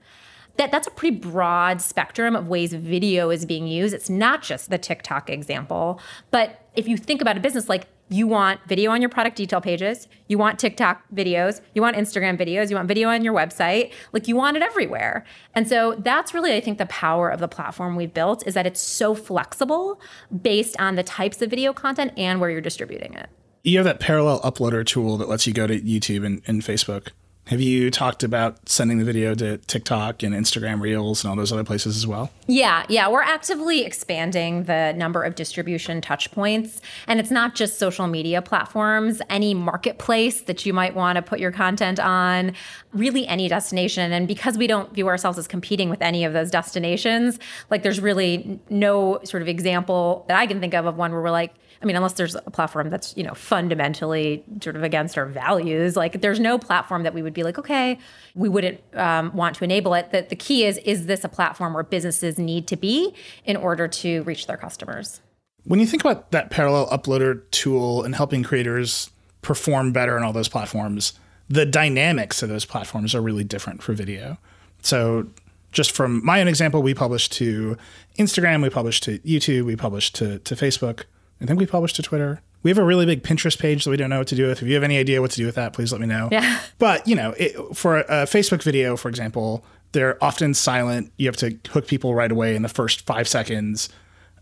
[0.58, 3.94] That, that's a pretty broad spectrum of ways video is being used.
[3.94, 6.00] It's not just the TikTok example,
[6.32, 9.62] but if you think about a business like you want video on your product detail
[9.62, 13.92] pages, you want TikTok videos, you want Instagram videos, you want video on your website,
[14.14, 15.26] like you want it everywhere.
[15.56, 18.68] And so that's really I think the power of the platform we've built is that
[18.68, 20.00] it's so flexible
[20.42, 23.30] based on the types of video content and where you're distributing it.
[23.64, 27.10] You have that parallel uploader tool that lets you go to YouTube and, and Facebook.
[27.48, 31.52] Have you talked about sending the video to TikTok and Instagram Reels and all those
[31.52, 32.32] other places as well?
[32.48, 33.08] Yeah, yeah.
[33.08, 36.82] We're actively expanding the number of distribution touch points.
[37.06, 41.40] And it's not just social media platforms, any marketplace that you might want to put
[41.40, 42.54] your content on,
[42.94, 44.12] really any destination.
[44.12, 47.38] And because we don't view ourselves as competing with any of those destinations,
[47.70, 51.22] like there's really no sort of example that I can think of of one where
[51.22, 55.18] we're like, I mean, unless there's a platform that's, you know, fundamentally sort of against
[55.18, 58.00] our values, like there's no platform that we would be like, okay,
[58.34, 60.12] we wouldn't um, want to enable it.
[60.12, 63.14] That the key is, is this a platform where businesses need to be
[63.46, 65.22] in order to reach their customers?
[65.64, 69.10] When you think about that parallel uploader tool and helping creators
[69.42, 71.14] perform better on all those platforms,
[71.50, 74.38] the dynamics of those platforms are really different for video.
[74.82, 75.28] So
[75.72, 77.78] just from my own example, we publish to
[78.18, 81.04] Instagram, we publish to YouTube, we publish to, to Facebook.
[81.46, 82.42] I think we published to Twitter.
[82.64, 84.64] We have a really big Pinterest page that we don't know what to do with.
[84.64, 86.30] If you have any idea what to do with that, please let me know.
[86.32, 86.60] Yeah.
[86.80, 91.14] But, you know, it, for a Facebook video, for example, they're often silent.
[91.18, 93.90] You have to hook people right away in the first five seconds.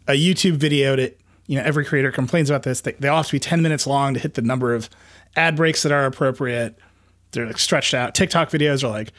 [0.08, 2.80] A YouTube video that, you know, every creator complains about this.
[2.80, 4.90] They, they all have to be 10 minutes long to hit the number of
[5.36, 6.80] ad breaks that are appropriate.
[7.32, 8.16] They're like stretched out.
[8.16, 9.12] TikTok videos are like,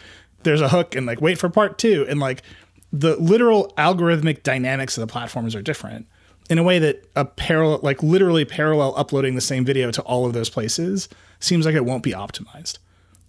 [0.42, 2.07] there's a hook and like wait for part two.
[2.09, 2.42] And like
[2.90, 6.07] the literal algorithmic dynamics of the platforms are different
[6.50, 10.26] in a way that a parallel, like literally parallel uploading the same video to all
[10.26, 11.09] of those places
[11.40, 12.78] seems like it won't be optimized.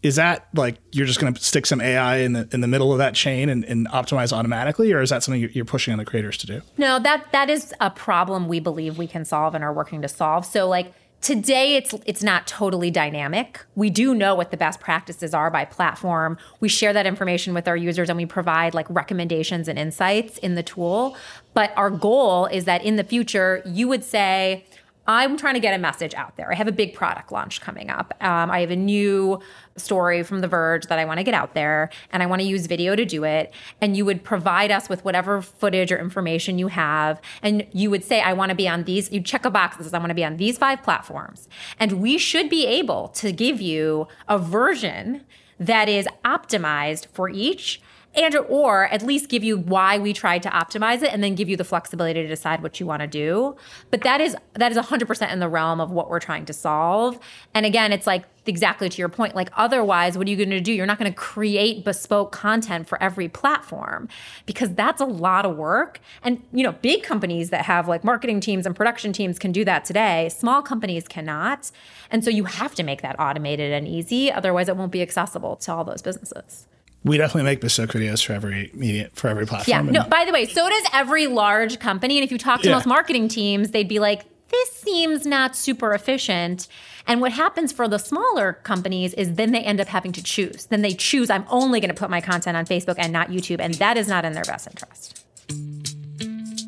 [0.03, 2.91] Is that like you're just going to stick some AI in the in the middle
[2.91, 6.05] of that chain and, and optimize automatically, or is that something you're pushing on the
[6.05, 6.61] creators to do?
[6.77, 10.07] No, that that is a problem we believe we can solve and are working to
[10.07, 10.45] solve.
[10.45, 10.93] So like
[11.25, 13.65] Today it's it's not totally dynamic.
[13.73, 16.37] We do know what the best practices are by platform.
[16.59, 20.53] We share that information with our users and we provide like recommendations and insights in
[20.53, 21.17] the tool.
[21.55, 24.65] But our goal is that in the future you would say
[25.07, 26.51] I'm trying to get a message out there.
[26.51, 28.13] I have a big product launch coming up.
[28.21, 29.39] Um, I have a new
[29.77, 32.47] story from The Verge that I want to get out there, and I want to
[32.47, 33.53] use video to do it.
[33.81, 38.03] And you would provide us with whatever footage or information you have, and you would
[38.03, 39.11] say, I want to be on these.
[39.11, 41.47] You check a box that says, I want to be on these five platforms.
[41.79, 45.23] And we should be able to give you a version
[45.59, 47.81] that is optimized for each
[48.15, 51.49] and or at least give you why we tried to optimize it and then give
[51.49, 53.55] you the flexibility to decide what you want to do.
[53.91, 57.19] But that is that is 100% in the realm of what we're trying to solve.
[57.53, 60.61] And again it's like exactly to your point like otherwise what are you going to
[60.61, 60.71] do?
[60.71, 64.07] You're not going to create bespoke content for every platform
[64.45, 65.99] because that's a lot of work.
[66.23, 69.65] And you know big companies that have like marketing teams and production teams can do
[69.65, 70.29] that today.
[70.29, 71.71] Small companies cannot.
[72.11, 74.31] And so you have to make that automated and easy.
[74.31, 76.67] Otherwise it won't be accessible to all those businesses
[77.05, 79.85] we definitely make bespoke videos for every media for every platform.
[79.85, 80.01] Yeah.
[80.01, 80.09] No.
[80.09, 82.17] By the way, so does every large company.
[82.17, 82.75] And if you talk to yeah.
[82.75, 86.67] most marketing teams, they'd be like, this seems not super efficient.
[87.05, 90.65] And what happens for the smaller companies is then they end up having to choose.
[90.65, 93.59] Then they choose, I'm only going to put my content on Facebook and not YouTube.
[93.59, 95.23] And that is not in their best interest.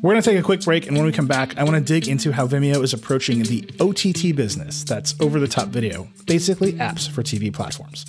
[0.00, 0.86] We're going to take a quick break.
[0.86, 3.68] And when we come back, I want to dig into how Vimeo is approaching the
[3.80, 8.06] OTT business that's over the top video, basically apps for TV platforms.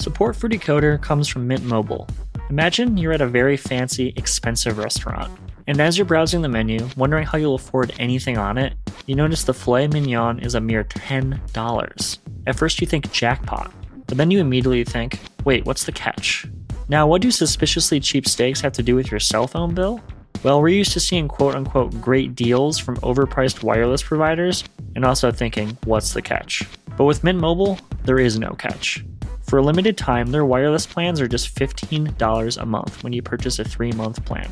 [0.00, 2.06] Support for Decoder comes from Mint Mobile.
[2.50, 5.36] Imagine you're at a very fancy, expensive restaurant.
[5.66, 8.74] And as you're browsing the menu, wondering how you'll afford anything on it,
[9.06, 12.18] you notice the filet mignon is a mere $10.
[12.46, 13.72] At first, you think jackpot,
[14.06, 16.46] but then you immediately think, wait, what's the catch?
[16.88, 20.00] Now, what do suspiciously cheap steaks have to do with your cell phone bill?
[20.44, 24.62] Well, we're used to seeing quote unquote great deals from overpriced wireless providers
[24.94, 26.62] and also thinking, what's the catch?
[26.96, 29.04] But with Mint Mobile, there is no catch.
[29.48, 33.58] For a limited time, their wireless plans are just $15 a month when you purchase
[33.58, 34.50] a three month plan.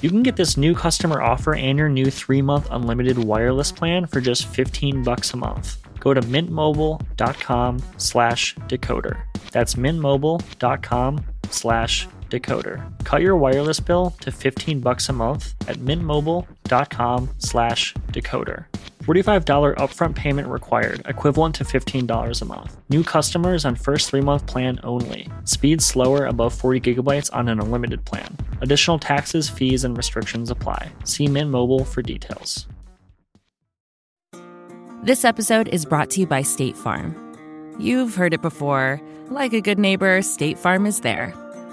[0.00, 4.20] You can get this new customer offer and your new 3-month unlimited wireless plan for
[4.22, 5.76] just 15 bucks a month.
[6.00, 9.20] Go to mintmobile.com slash decoder.
[9.50, 12.82] That's mintmobile.com slash decoder.
[13.04, 18.66] Cut your wireless bill to 15 bucks a month at mintmobile.com slash decoder.
[19.04, 22.76] $45 upfront payment required, equivalent to $15 a month.
[22.90, 25.28] New customers on first three month plan only.
[25.44, 28.36] Speed slower above 40 gigabytes on an unlimited plan.
[28.60, 30.92] Additional taxes, fees, and restrictions apply.
[31.04, 32.66] See Mint Mobile for details.
[35.04, 37.14] This episode is brought to you by State Farm.
[37.78, 39.00] You've heard it before.
[39.30, 41.32] Like a good neighbor, State Farm is there.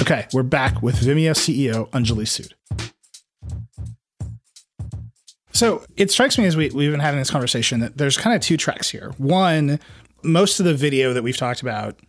[0.00, 2.54] Okay, we're back with Vimeo CEO Anjali Sood.
[5.52, 8.40] So it strikes me as we, we've been having this conversation that there's kind of
[8.40, 9.12] two tracks here.
[9.18, 9.78] One,
[10.22, 12.00] most of the video that we've talked about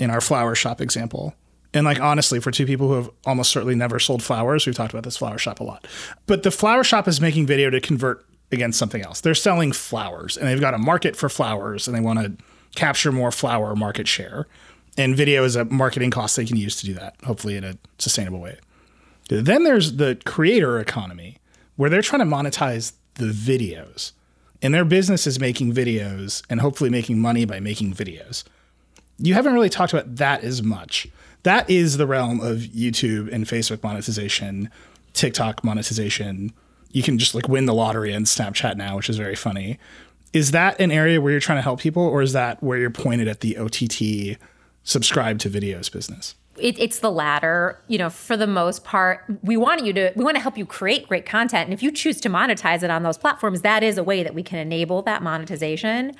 [0.00, 1.36] in our flower shop example,
[1.72, 4.92] and like honestly, for two people who have almost certainly never sold flowers, we've talked
[4.92, 5.86] about this flower shop a lot.
[6.26, 9.20] But the flower shop is making video to convert against something else.
[9.20, 12.44] They're selling flowers and they've got a market for flowers and they want to
[12.74, 14.48] capture more flower market share
[14.96, 17.76] and video is a marketing cost they can use to do that, hopefully in a
[17.98, 18.58] sustainable way.
[19.28, 21.38] Then there's the creator economy,
[21.76, 24.12] where they're trying to monetize the videos.
[24.62, 28.44] And their business is making videos and hopefully making money by making videos.
[29.18, 31.08] You haven't really talked about that as much.
[31.42, 34.70] That is the realm of YouTube and Facebook monetization,
[35.12, 36.52] TikTok monetization.
[36.92, 39.78] You can just like win the lottery in Snapchat now, which is very funny.
[40.32, 42.90] Is that an area where you're trying to help people, or is that where you're
[42.90, 44.38] pointed at the OTT
[44.86, 46.34] subscribe to videos business?
[46.56, 47.78] It, it's the latter.
[47.86, 50.64] You know, for the most part, we want you to we want to help you
[50.64, 53.98] create great content, and if you choose to monetize it on those platforms, that is
[53.98, 56.16] a way that we can enable that monetization.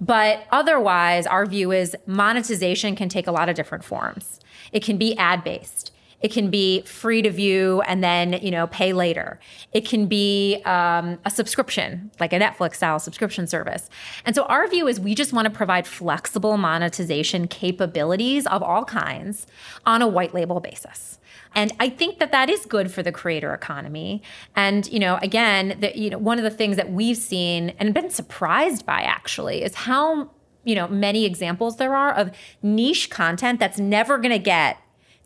[0.00, 4.40] But otherwise, our view is monetization can take a lot of different forms.
[4.72, 5.92] It can be ad based.
[6.24, 9.38] It can be free to view and then you know pay later.
[9.72, 13.90] It can be um, a subscription, like a Netflix style subscription service.
[14.24, 18.86] And so our view is we just want to provide flexible monetization capabilities of all
[18.86, 19.46] kinds
[19.84, 21.20] on a white label basis.
[21.54, 24.22] And I think that that is good for the creator economy.
[24.56, 27.92] And you know, again, the, you know, one of the things that we've seen and
[27.92, 30.30] been surprised by actually is how
[30.64, 32.30] you know many examples there are of
[32.62, 34.78] niche content that's never going to get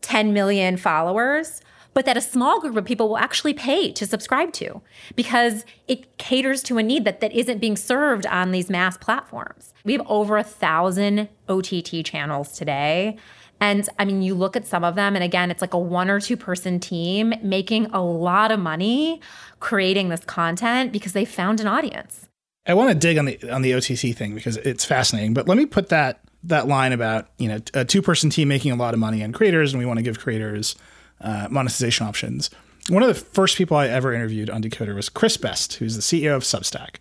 [0.02, 1.60] 10 million followers,
[1.94, 4.80] but that a small group of people will actually pay to subscribe to
[5.16, 9.72] because it caters to a need that, that isn't being served on these mass platforms.
[9.84, 13.16] We have over a thousand OTT channels today.
[13.60, 16.08] And I mean, you look at some of them, and again, it's like a one
[16.08, 19.20] or two person team making a lot of money
[19.58, 22.28] creating this content because they found an audience.
[22.66, 25.34] I want to dig on the on the OTT thing because it's fascinating.
[25.34, 28.72] But let me put that that line about you know a two person team making
[28.72, 30.76] a lot of money on creators, and we want to give creators
[31.20, 32.50] uh, monetization options.
[32.88, 36.02] One of the first people I ever interviewed on Decoder was Chris Best, who's the
[36.02, 36.96] CEO of Substack.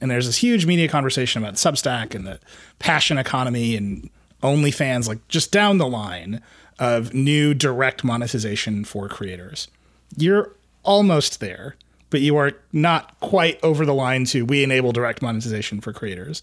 [0.00, 2.40] And there's this huge media conversation about Substack and the
[2.78, 4.10] passion economy and
[4.42, 6.42] OnlyFans, like just down the line
[6.78, 9.68] of new direct monetization for creators.
[10.16, 11.76] You're almost there,
[12.08, 16.42] but you are not quite over the line to we enable direct monetization for creators.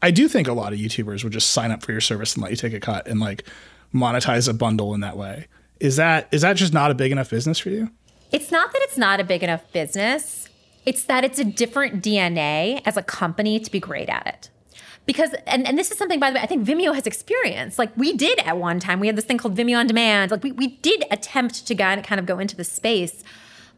[0.00, 2.42] I do think a lot of YouTubers would just sign up for your service and
[2.42, 3.44] let you take a cut and like
[3.94, 5.46] monetize a bundle in that way.
[5.80, 7.90] Is that is that just not a big enough business for you?
[8.30, 10.48] It's not that it's not a big enough business,
[10.84, 14.50] it's that it's a different DNA as a company to be great at it.
[15.06, 17.78] Because, and, and this is something, by the way, I think Vimeo has experienced.
[17.78, 20.30] Like, we did at one time, we had this thing called Vimeo on Demand.
[20.30, 23.24] Like, we, we did attempt to kind of go into the space,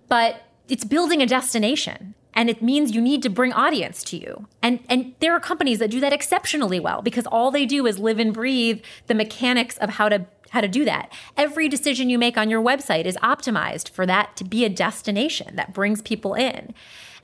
[0.08, 4.46] but it's building a destination and it means you need to bring audience to you
[4.62, 7.98] and and there are companies that do that exceptionally well because all they do is
[7.98, 11.12] live and breathe the mechanics of how to how to do that.
[11.36, 15.56] Every decision you make on your website is optimized for that to be a destination
[15.56, 16.74] that brings people in.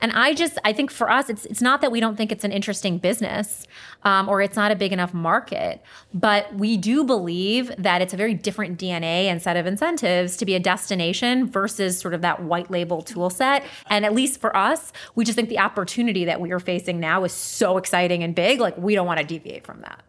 [0.01, 2.43] And I just, I think for us, it's it's not that we don't think it's
[2.43, 3.65] an interesting business
[4.03, 5.81] um, or it's not a big enough market,
[6.13, 10.45] but we do believe that it's a very different DNA and set of incentives to
[10.45, 13.63] be a destination versus sort of that white label tool set.
[13.87, 17.23] And at least for us, we just think the opportunity that we are facing now
[17.23, 18.59] is so exciting and big.
[18.59, 20.03] Like we don't want to deviate from that.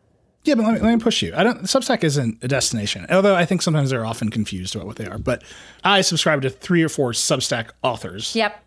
[0.45, 1.35] Yeah, but let me, let me push you.
[1.37, 1.63] I don't.
[1.65, 5.19] Substack isn't a destination, although I think sometimes they're often confused about what they are.
[5.19, 5.43] But
[5.85, 8.35] I subscribe to three or four Substack authors.
[8.35, 8.65] Yep.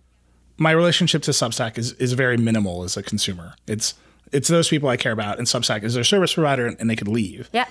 [0.57, 3.55] My relationship to Substack is is very minimal as a consumer.
[3.67, 3.95] It's
[4.31, 7.07] it's those people I care about, and Substack is their service provider, and they could
[7.07, 7.49] leave.
[7.51, 7.65] Yeah.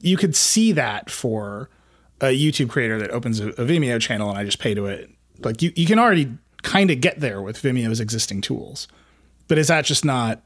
[0.00, 1.68] You could see that for
[2.20, 5.10] a YouTube creator that opens a, a Vimeo channel, and I just pay to it.
[5.40, 8.88] Like you, you can already kind of get there with Vimeo's existing tools,
[9.48, 10.42] but is that just not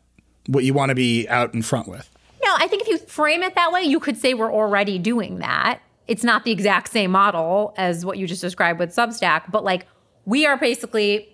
[0.47, 2.11] what you want to be out in front with?
[2.43, 5.39] No, I think if you frame it that way, you could say we're already doing
[5.39, 5.81] that.
[6.07, 9.87] It's not the exact same model as what you just described with Substack, but like
[10.25, 11.29] we are basically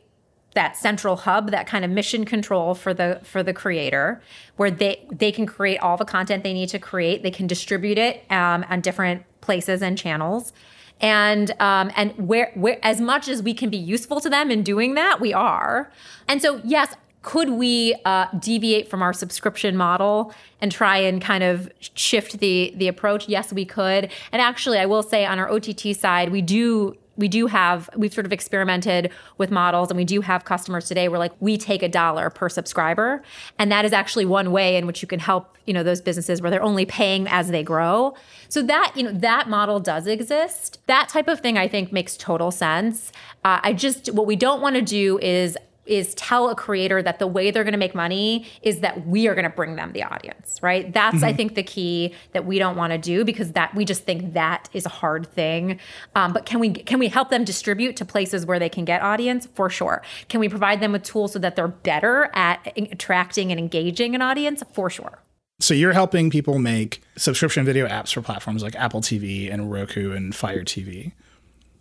[0.55, 4.23] that central hub, that kind of mission control for the for the creator,
[4.57, 7.23] where they they can create all the content they need to create.
[7.23, 10.53] They can distribute it um, on different places and channels,
[11.01, 14.63] and um, and where where as much as we can be useful to them in
[14.63, 15.91] doing that, we are.
[16.29, 21.43] And so yes, could we uh, deviate from our subscription model and try and kind
[21.43, 23.29] of shift the the approach?
[23.29, 24.11] Yes, we could.
[24.31, 28.13] And actually, I will say on our OTT side, we do we do have we've
[28.13, 31.83] sort of experimented with models and we do have customers today where like we take
[31.83, 33.23] a dollar per subscriber
[33.59, 36.43] and that is actually one way in which you can help you know those businesses
[36.43, 38.15] where they're only paying as they grow.
[38.49, 40.81] So that you know that model does exist.
[40.87, 43.13] That type of thing i think makes total sense.
[43.45, 45.57] Uh, i just what we don't want to do is
[45.87, 49.29] is tell a creator that the way they're going to make money is that we
[49.29, 50.93] are going to bring them the audience, right?
[50.93, 51.25] That's mm-hmm.
[51.25, 54.33] I think the key that we don't want to do because that we just think
[54.35, 55.79] that is a hard thing.
[56.15, 59.03] Um, but can we can we help them distribute to places where they can get
[59.03, 60.03] audience for sure?
[60.29, 64.23] Can we provide them with tools so that they're better at attracting and engaging an
[64.23, 65.19] audience for sure?
[65.61, 70.13] So you're helping people make subscription video apps for platforms like Apple TV and Roku
[70.13, 71.13] and Fire TV.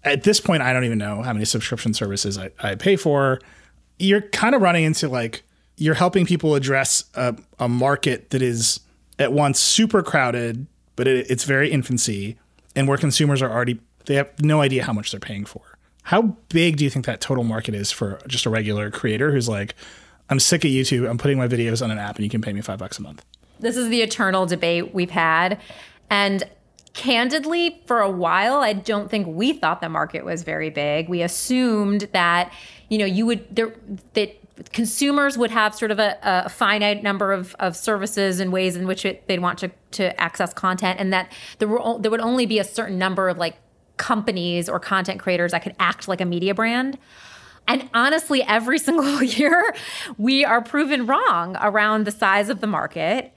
[0.04, 3.40] At this point, I don't even know how many subscription services I, I pay for
[4.04, 5.44] you're kind of running into like
[5.78, 8.80] you're helping people address a, a market that is
[9.18, 12.38] at once super crowded, but it, it's very infancy,
[12.76, 15.62] and where consumers are already they have no idea how much they're paying for.
[16.04, 19.48] How big do you think that total market is for just a regular creator who's
[19.48, 19.76] like,
[20.30, 21.10] I'm sick of YouTube.
[21.10, 23.02] I'm putting my videos on an app, and you can pay me five bucks a
[23.02, 23.24] month.
[23.60, 25.62] This is the eternal debate we've had,
[26.10, 26.44] and
[26.94, 31.10] candidly, for a while, I don't think we thought the market was very big.
[31.10, 32.52] We assumed that
[32.94, 33.74] you know, you would there
[34.14, 34.38] that
[34.72, 38.86] consumers would have sort of a, a finite number of, of services and ways in
[38.86, 42.46] which it, they'd want to, to access content, and that there were there would only
[42.46, 43.58] be a certain number of like
[43.98, 47.00] companies or content creators that could act like a media brand.
[47.68, 49.74] And honestly, every single year,
[50.20, 53.34] we are proven wrong around the size of the market.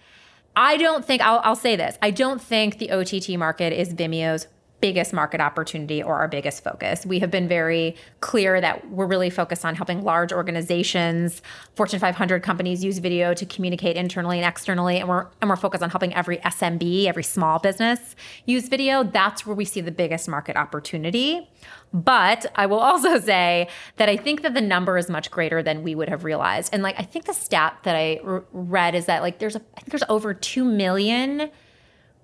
[0.55, 4.49] I don't think, I'll, I'll, say this I don't think the OTT market is Vimeo's
[4.81, 7.07] biggest market opportunity or our biggest focus.
[7.07, 11.41] We have been very clear that we're really focused on helping large organizations,
[11.75, 15.83] Fortune 500 companies use video to communicate internally and externally and we're and we're focused
[15.83, 18.15] on helping every SMB, every small business
[18.45, 19.03] use video.
[19.03, 21.49] That's where we see the biggest market opportunity.
[21.93, 25.83] But I will also say that I think that the number is much greater than
[25.83, 26.75] we would have realized.
[26.75, 29.61] And like I think the stat that I r- read is that like there's a
[29.77, 31.51] I think there's over 2 million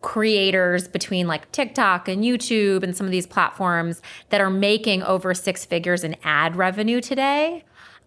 [0.03, 5.33] creators between like TikTok and YouTube and some of these platforms that are making over
[5.33, 7.65] six figures in ad revenue today.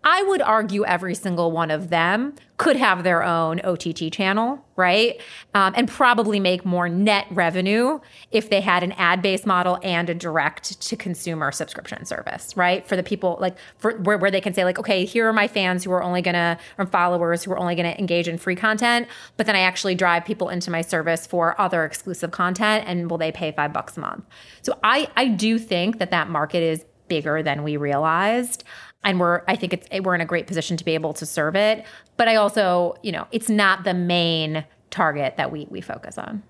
[0.07, 5.19] I would argue every single one of them could have their own OTT channel, right?
[5.55, 7.99] Um, and probably make more net revenue
[8.31, 12.87] if they had an ad based model and a direct to consumer subscription service, right?
[12.87, 15.47] For the people like for where, where they can say, like, okay, here are my
[15.47, 19.07] fans who are only gonna, or followers who are only gonna engage in free content,
[19.37, 23.17] but then I actually drive people into my service for other exclusive content and will
[23.17, 24.23] they pay five bucks a month?
[24.61, 28.63] So I, I do think that that market is bigger than we realized
[29.05, 31.55] and we're I think it's we're in a great position to be able to serve
[31.55, 31.85] it.
[32.17, 36.43] But I also, you know, it's not the main target that we we focus on.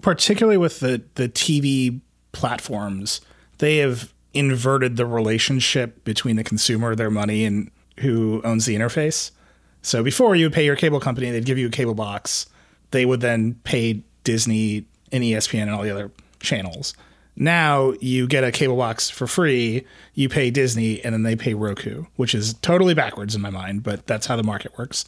[0.00, 2.00] Particularly with the the TV
[2.32, 3.20] platforms,
[3.58, 9.30] they have inverted the relationship between the consumer, their money, and who owns the interface.
[9.82, 12.46] So before you would pay your cable company, they'd give you a cable box.
[12.92, 16.94] They would then pay Disney and ESPN and all the other channels.
[17.40, 21.54] Now you get a cable box for free, you pay Disney, and then they pay
[21.54, 25.06] Roku, which is totally backwards in my mind, but that's how the market works.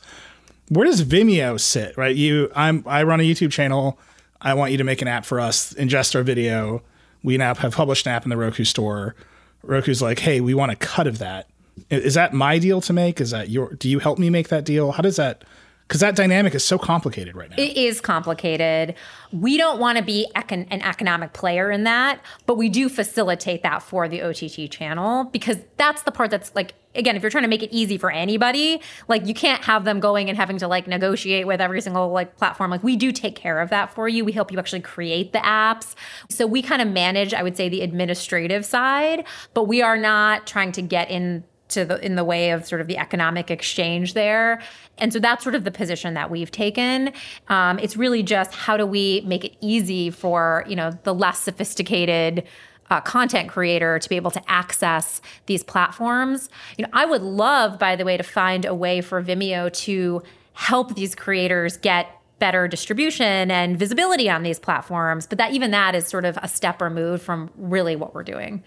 [0.70, 1.95] Where does Vimeo sit?
[1.99, 2.16] Right?
[2.16, 3.99] You I'm I run a YouTube channel.
[4.41, 6.83] I want you to make an app for us, ingest our video.
[7.22, 9.14] We now have published an app in the Roku store.
[9.62, 11.51] Roku's like, hey, we want a cut of that.
[11.91, 13.20] Is that my deal to make?
[13.20, 14.93] Is that your do you help me make that deal?
[14.93, 15.45] How does that
[15.93, 17.57] because that dynamic is so complicated right now.
[17.59, 18.95] It is complicated.
[19.30, 23.62] We don't want to be econ- an economic player in that, but we do facilitate
[23.62, 27.45] that for the OTT channel because that's the part that's like again, if you're trying
[27.45, 30.66] to make it easy for anybody, like you can't have them going and having to
[30.66, 32.70] like negotiate with every single like platform.
[32.70, 34.24] Like we do take care of that for you.
[34.24, 35.95] We help you actually create the apps.
[36.30, 40.47] So we kind of manage, I would say, the administrative side, but we are not
[40.47, 44.14] trying to get in to the in the way of sort of the economic exchange
[44.14, 44.61] there.
[44.99, 47.12] And so that's sort of the position that we've taken.
[47.49, 51.41] Um, it's really just how do we make it easy for you know the less
[51.41, 52.45] sophisticated
[52.91, 56.51] uh, content creator to be able to access these platforms.
[56.77, 60.23] You know, I would love, by the way, to find a way for Vimeo to
[60.53, 62.09] help these creators get
[62.39, 65.27] better distribution and visibility on these platforms.
[65.27, 68.62] But that even that is sort of a step removed from really what we're doing.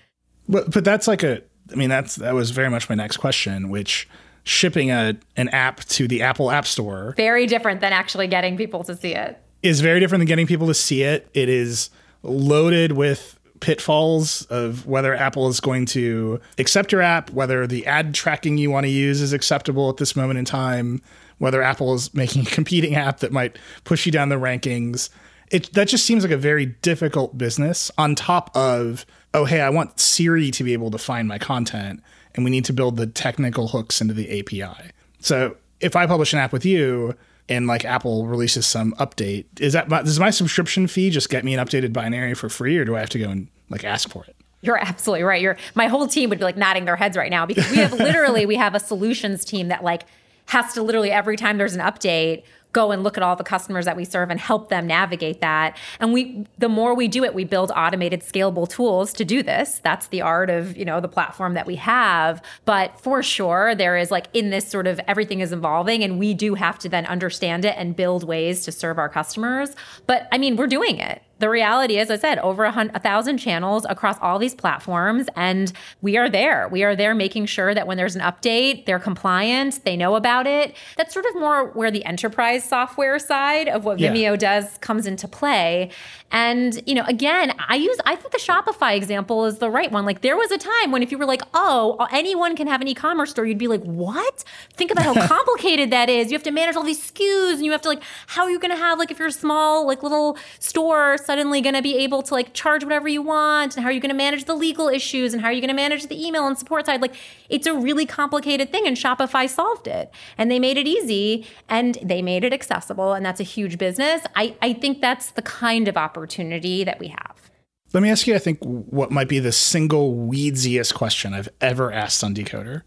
[0.48, 1.42] But but that's like a
[1.72, 4.08] I mean, that's that was very much my next question, which
[4.44, 8.84] shipping a an app to the Apple App Store very different than actually getting people
[8.84, 9.42] to see it.
[9.64, 11.28] Is very different than getting people to see it.
[11.34, 11.90] It is
[12.22, 18.14] loaded with pitfalls of whether Apple is going to accept your app, whether the ad
[18.14, 21.02] tracking you want to use is acceptable at this moment in time,
[21.40, 25.10] whether Apple is making a competing app that might push you down the rankings.
[25.52, 29.70] It that just seems like a very difficult business on top of oh, hey, I
[29.70, 32.02] want Siri to be able to find my content,
[32.34, 34.92] and we need to build the technical hooks into the API.
[35.20, 37.16] So if I publish an app with you
[37.50, 41.44] and like Apple releases some update, is that my, does my subscription fee just get
[41.44, 44.10] me an updated binary for free, or do I have to go and like ask
[44.10, 44.36] for it?
[44.62, 45.42] You're absolutely right.
[45.42, 47.94] You're my whole team would be like nodding their heads right now because we have
[48.00, 50.04] literally we have a solutions team that like
[50.48, 52.44] has to literally every time there's an update
[52.76, 55.78] go and look at all the customers that we serve and help them navigate that.
[56.02, 59.80] And we the more we do it, we build automated scalable tools to do this.
[59.80, 62.42] That's the art of, you know, the platform that we have.
[62.66, 66.34] But for sure, there is like in this sort of everything is evolving and we
[66.34, 69.70] do have to then understand it and build ways to serve our customers.
[70.06, 73.00] But I mean, we're doing it the reality is, I said, over a, hun- a,
[73.00, 75.72] thousand channels across all these platforms, and
[76.02, 76.70] we are there.
[76.70, 80.48] We are there making sure that when there's an update, they're compliant, they know about
[80.48, 80.76] it.
[80.96, 84.36] That's sort of more where the enterprise software side of what Vimeo yeah.
[84.36, 85.92] does comes into play.
[86.32, 90.06] And you know, again, I use I think the Shopify example is the right one.
[90.06, 92.82] Like there was a time when if you were like, oh, uh, anyone can have
[92.82, 94.44] an e-commerce store, you'd be like, what?
[94.74, 96.32] Think about how complicated that is.
[96.32, 98.60] You have to manage all these SKUs, and you have to like, how are you
[98.60, 101.98] going to have like if you're a small like little store suddenly going to be
[101.98, 104.56] able to like charge whatever you want and how are you going to manage the
[104.56, 107.02] legal issues and how are you going to manage the email and support side?
[107.02, 107.16] Like
[107.50, 110.12] it's a really complicated thing and shopify solved it.
[110.38, 114.22] And they made it easy and they made it accessible and that's a huge business.
[114.36, 117.52] I, I think that's the kind of opportunity that we have.
[117.94, 121.92] Let me ask you i think what might be the single weedsiest question i've ever
[121.92, 122.82] asked on decoder.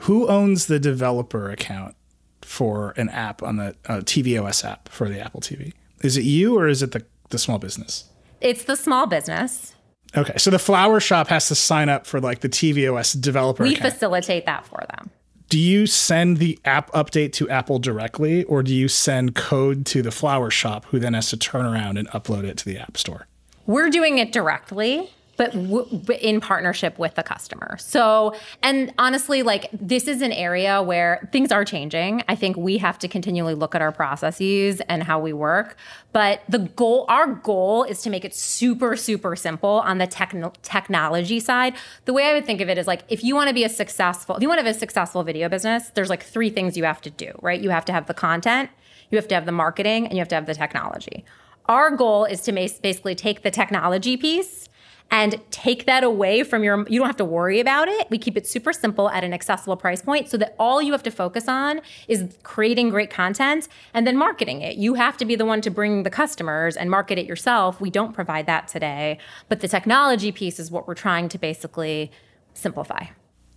[0.00, 1.94] Who owns the developer account
[2.42, 5.72] for an app on the uh, tvOS app for the apple tv
[6.02, 8.04] is it you or is it the the small business?
[8.40, 9.74] It's the small business.
[10.16, 13.64] Okay, so the flower shop has to sign up for like the tvOS developer.
[13.64, 13.92] We account.
[13.92, 15.10] facilitate that for them.
[15.48, 20.02] Do you send the app update to Apple directly, or do you send code to
[20.02, 22.96] the flower shop, who then has to turn around and upload it to the App
[22.96, 23.28] Store?
[23.64, 27.76] We're doing it directly but, w- in partnership with the customer.
[27.78, 32.22] So, and honestly, like this is an area where things are changing.
[32.28, 35.76] I think we have to continually look at our processes and how we work.
[36.12, 40.54] But the goal, our goal is to make it super, super simple on the techn-
[40.62, 41.74] technology side.
[42.06, 43.68] The way I would think of it is like if you want to be a
[43.68, 46.84] successful, if you want to have a successful video business, there's like three things you
[46.84, 47.60] have to do, right?
[47.60, 48.70] You have to have the content,
[49.10, 51.24] you have to have the marketing, and you have to have the technology.
[51.66, 54.65] Our goal is to basically take the technology piece
[55.10, 58.08] and take that away from your you don't have to worry about it.
[58.10, 61.02] We keep it super simple at an accessible price point so that all you have
[61.04, 64.76] to focus on is creating great content and then marketing it.
[64.76, 67.80] You have to be the one to bring the customers and market it yourself.
[67.80, 72.10] We don't provide that today but the technology piece is what we're trying to basically
[72.54, 73.06] simplify.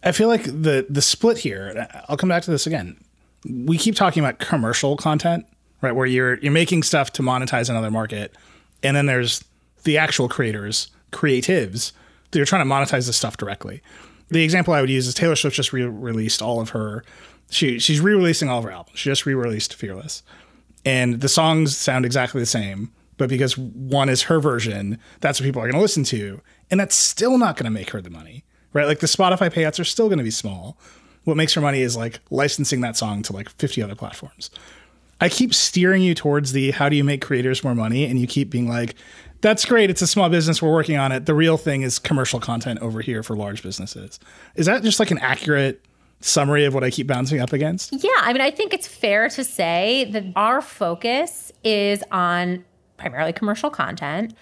[0.04, 2.98] I feel like the the split here i'll come back to this again.
[3.46, 5.46] We keep talking about commercial content
[5.82, 8.36] right where you're you're making stuff to monetize another market
[8.84, 9.44] and then there's
[9.84, 11.92] the actual creators creatives
[12.32, 13.82] they're trying to monetize this stuff directly.
[14.30, 17.04] The example I would use is Taylor Swift just re-released all of her
[17.50, 19.00] she she's re-releasing all of her albums.
[19.00, 20.24] She just re-released Fearless.
[20.86, 25.46] And the songs sound exactly the same, but because one is her version, that's what
[25.46, 26.42] people are going to listen to,
[26.72, 28.44] and that's still not going to make her the money.
[28.72, 28.86] Right?
[28.86, 30.78] Like the Spotify payouts are still going to be small.
[31.26, 34.52] What makes her money is like licensing that song to like 50 other platforms.
[35.20, 38.28] I keep steering you towards the how do you make creators more money and you
[38.28, 38.96] keep being like
[39.42, 39.90] that's great.
[39.90, 40.62] It's a small business.
[40.62, 41.26] We're working on it.
[41.26, 44.20] The real thing is commercial content over here for large businesses.
[44.56, 45.86] Is that just like an accurate
[46.22, 47.94] summary of what I keep bouncing up against?
[47.94, 48.10] Yeah.
[48.18, 52.66] I mean, I think it's fair to say that our focus is on
[52.98, 54.34] primarily commercial content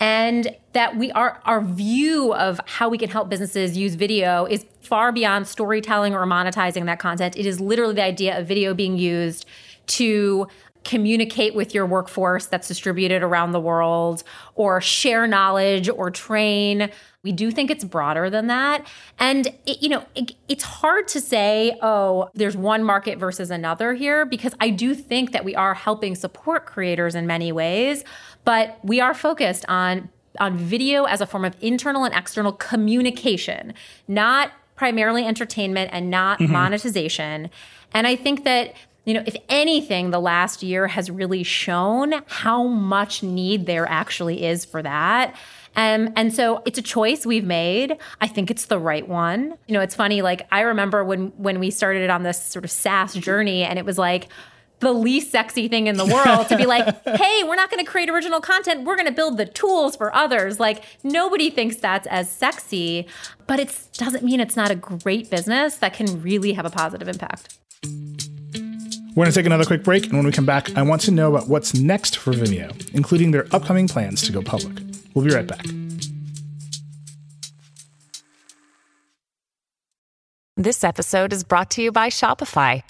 [0.00, 4.64] and that we are our view of how we can help businesses use video is
[4.80, 7.36] far beyond storytelling or monetizing that content.
[7.36, 9.46] It is literally the idea of video being used
[9.86, 10.46] to
[10.84, 14.22] communicate with your workforce that's distributed around the world
[14.54, 16.90] or share knowledge or train.
[17.22, 18.86] We do think it's broader than that.
[19.18, 23.94] And, it, you know, it, it's hard to say, oh, there's one market versus another
[23.94, 28.04] here, because I do think that we are helping support creators in many ways,
[28.44, 30.10] but we are focused on
[30.40, 33.72] on video as a form of internal and external communication,
[34.08, 36.52] not primarily entertainment and not mm-hmm.
[36.52, 37.48] monetization.
[37.92, 38.74] And I think that
[39.04, 44.44] you know, if anything, the last year has really shown how much need there actually
[44.44, 45.34] is for that.
[45.76, 47.98] Um, and so it's a choice we've made.
[48.20, 49.54] I think it's the right one.
[49.66, 50.22] You know, it's funny.
[50.22, 53.84] Like I remember when when we started on this sort of SaaS journey, and it
[53.84, 54.28] was like
[54.80, 57.90] the least sexy thing in the world to be like, hey, we're not going to
[57.90, 58.84] create original content.
[58.84, 60.60] We're going to build the tools for others.
[60.60, 63.06] Like nobody thinks that's as sexy,
[63.46, 67.08] but it doesn't mean it's not a great business that can really have a positive
[67.08, 67.58] impact.
[69.14, 71.12] We're going to take another quick break, and when we come back, I want to
[71.12, 74.76] know about what's next for Vimeo, including their upcoming plans to go public.
[75.14, 75.64] We'll be right back.
[80.56, 82.82] This episode is brought to you by Shopify.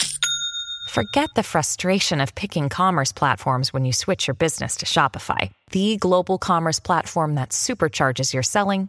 [0.88, 5.98] Forget the frustration of picking commerce platforms when you switch your business to Shopify, the
[5.98, 8.88] global commerce platform that supercharges your selling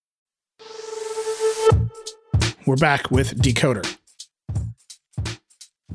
[2.67, 3.97] We're back with Decoder.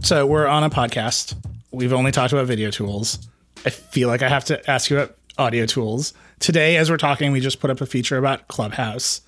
[0.00, 1.36] So we're on a podcast.
[1.70, 3.28] We've only talked about video tools.
[3.64, 6.12] I feel like I have to ask you about audio tools.
[6.40, 9.20] Today, as we're talking, we just put up a feature about Clubhouse.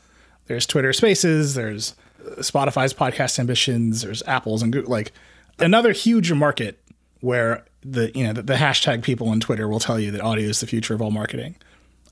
[0.47, 1.95] There's Twitter Spaces, there's
[2.39, 5.13] Spotify's podcast ambitions, there's Apple's and Google, like
[5.61, 6.83] another huge market
[7.21, 10.49] where the you know the, the hashtag people on Twitter will tell you that audio
[10.49, 11.55] is the future of all marketing.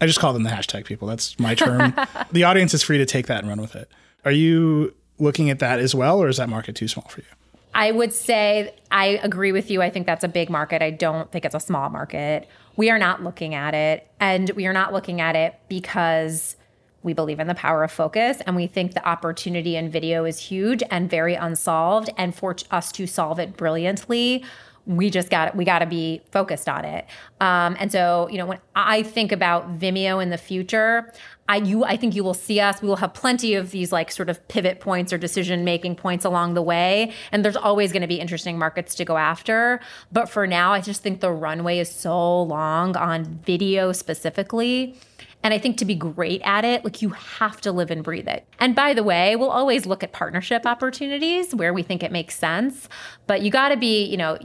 [0.01, 1.09] I just call them the hashtag people.
[1.09, 1.95] That's my term.
[2.31, 3.91] the audience is free to take that and run with it.
[4.25, 7.27] Are you looking at that as well, or is that market too small for you?
[7.75, 9.83] I would say I agree with you.
[9.83, 10.81] I think that's a big market.
[10.81, 12.49] I don't think it's a small market.
[12.77, 14.09] We are not looking at it.
[14.19, 16.57] And we are not looking at it because
[17.03, 20.39] we believe in the power of focus and we think the opportunity in video is
[20.39, 22.11] huge and very unsolved.
[22.17, 24.43] And for us to solve it brilliantly,
[24.87, 27.07] we just got we got to be focused on it.
[27.41, 31.13] Um, and so, you know, when I think about Vimeo in the future,
[31.49, 32.83] I you I think you will see us.
[32.83, 36.25] We will have plenty of these like sort of pivot points or decision making points
[36.25, 39.81] along the way, and there's always going to be interesting markets to go after.
[40.13, 44.97] But for now, I just think the runway is so long on video specifically.
[45.43, 48.27] And I think to be great at it, like you have to live and breathe
[48.27, 48.45] it.
[48.59, 52.37] And by the way, we'll always look at partnership opportunities where we think it makes
[52.37, 52.89] sense,
[53.29, 54.39] but you got to be, you know,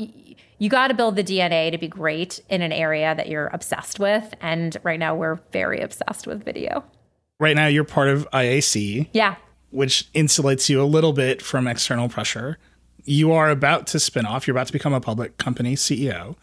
[0.61, 3.99] you got to build the DNA to be great in an area that you're obsessed
[3.99, 4.31] with.
[4.41, 6.83] And right now, we're very obsessed with video.
[7.39, 9.09] Right now, you're part of IAC.
[9.11, 9.37] Yeah.
[9.71, 12.59] Which insulates you a little bit from external pressure.
[13.03, 16.35] You are about to spin off, you're about to become a public company CEO.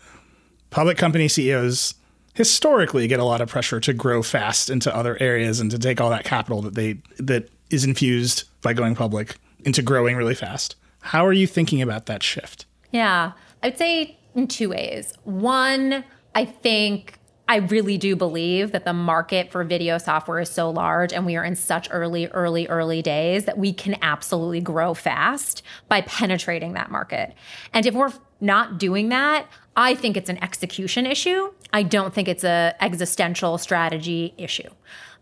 [0.70, 1.94] Public company CEOs
[2.34, 6.00] historically get a lot of pressure to grow fast into other areas and to take
[6.00, 10.74] all that capital that they that is infused by going public into growing really fast.
[11.02, 12.66] How are you thinking about that shift?
[12.90, 13.32] Yeah.
[13.62, 15.12] I would say in two ways.
[15.24, 16.04] One,
[16.34, 21.14] I think I really do believe that the market for video software is so large
[21.14, 25.62] and we are in such early, early, early days that we can absolutely grow fast
[25.88, 27.32] by penetrating that market.
[27.72, 29.46] And if we're not doing that,
[29.76, 31.50] I think it's an execution issue.
[31.72, 34.68] I don't think it's a existential strategy issue.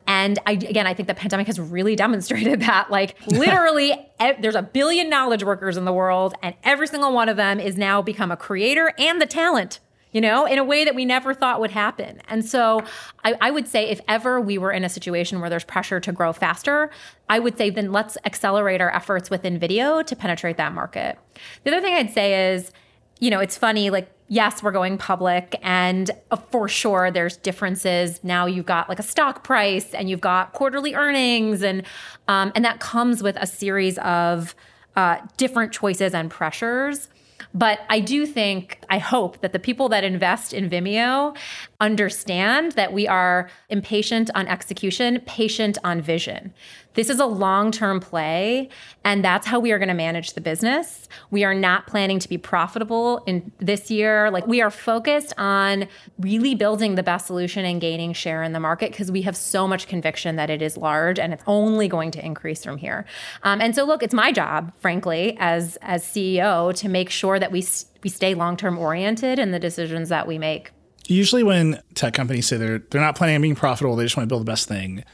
[0.07, 2.91] And I, again, I think the pandemic has really demonstrated that.
[2.91, 3.93] Like, literally,
[4.41, 7.77] there's a billion knowledge workers in the world, and every single one of them is
[7.77, 9.81] now become a creator and the talent
[10.13, 12.23] you know, in a way that we never thought would happen.
[12.29, 12.83] And so
[13.23, 16.11] I, I, would say if ever we were in a situation where there's pressure to
[16.11, 16.91] grow faster,
[17.29, 21.19] I would say then let's accelerate our efforts within video to penetrate that market.
[21.65, 22.73] The other thing I'd say is,
[23.21, 28.21] you know, it's funny, like, yes, we're going public, and uh, for sure there's differences.
[28.23, 31.83] Now you've got like a stock price and you've got quarterly earnings, and
[32.29, 34.55] um, and that comes with a series of
[34.97, 37.09] uh, different choices and pressures.
[37.55, 41.35] But I do think, I hope that the people that invest in Vimeo
[41.81, 46.53] understand that we are impatient on execution, patient on vision.
[46.97, 48.71] This is a long term play,
[49.05, 51.11] and that's how we are going to manage the business.
[51.31, 54.31] We are not planning to be profitable in this year.
[54.31, 58.61] Like, we are focused on really building the best solution and gaining share in the
[58.61, 62.11] market because we have so much conviction that it is large and it's only going
[62.13, 63.05] to increase from here.
[63.43, 67.53] Um, and so, look, it's my job, frankly, as, as CEO, to make sure that
[67.53, 67.63] we,
[68.03, 70.71] we stay long term oriented in the decisions that we make.
[71.09, 74.29] Usually, when tech companies say they're, they're not planning on being profitable, they just want
[74.29, 75.05] to build the best thing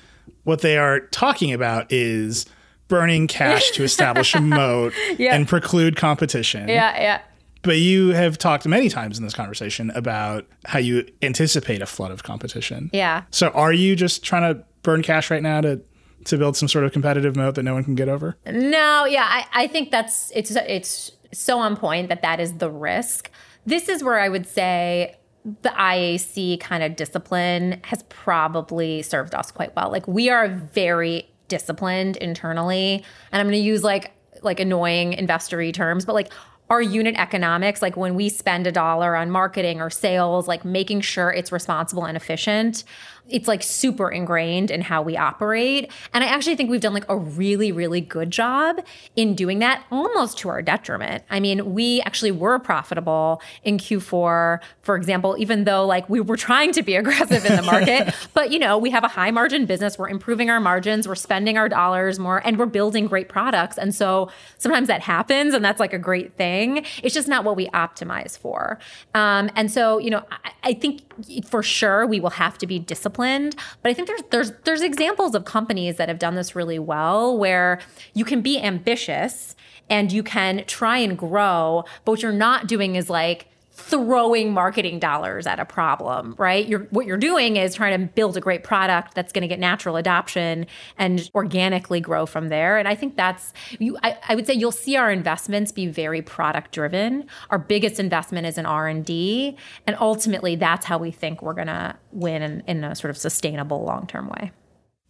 [0.45, 2.47] what they are talking about is
[2.89, 5.35] burning cash to establish a moat yeah.
[5.35, 6.69] and preclude competition.
[6.69, 7.23] Yeah, yeah.
[7.63, 12.11] But you have talked many times in this conversation about how you anticipate a flood
[12.11, 12.91] of competition.
[12.93, 13.23] Yeah.
[13.31, 15.81] So are you just trying to burn cash right now to
[16.25, 18.37] to build some sort of competitive moat that no one can get over?
[18.47, 22.71] No, yeah, I, I think that's it's it's so on point that that is the
[22.71, 23.31] risk.
[23.65, 29.51] This is where I would say the IAC kind of discipline has probably served us
[29.51, 29.91] quite well.
[29.91, 34.13] Like we are very disciplined internally, and I'm going to use like
[34.43, 36.33] like annoying investory terms, but like
[36.71, 41.03] our unit economics, like when we spend a dollar on marketing or sales, like making
[41.03, 42.85] sure it's responsible and efficient,
[43.29, 45.91] it's like super ingrained in how we operate.
[46.13, 48.81] And I actually think we've done like a really, really good job
[49.17, 51.23] in doing that almost to our detriment.
[51.31, 56.37] I mean, we actually were profitable in Q4, for example, even though like we were
[56.37, 58.15] trying to be aggressive in the market.
[58.35, 59.99] but, you know, we have a high margin business.
[59.99, 63.79] We're improving our margins, we're spending our dollars more, and we're building great products.
[63.79, 66.85] And so sometimes that happens and that's like a great thing.
[67.03, 68.79] It's just not what we optimize for.
[69.15, 71.03] Um, and so, you know, I, I think
[71.47, 73.57] for sure we will have to be disciplined disciplined.
[73.83, 77.37] But I think there's there's there's examples of companies that have done this really well
[77.37, 77.81] where
[78.15, 79.55] you can be ambitious
[79.91, 84.99] and you can try and grow, but what you're not doing is like throwing marketing
[84.99, 86.69] dollars at a problem, right?
[86.69, 89.59] You're what you're doing is trying to build a great product that's going to get
[89.59, 90.67] natural adoption
[90.99, 92.77] and organically grow from there.
[92.77, 96.21] And I think that's you I, I would say you'll see our investments be very
[96.21, 97.27] product driven.
[97.49, 99.57] Our biggest investment is in R&D,
[99.87, 103.17] and ultimately that's how we think we're going to win in, in a sort of
[103.17, 104.53] sustainable long-term way.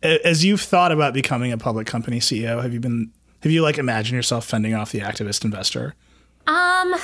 [0.03, 3.79] As you've thought about becoming a public company CEO, have you been have you like
[3.79, 5.95] imagined yourself fending off the activist investor?
[6.47, 6.95] Um,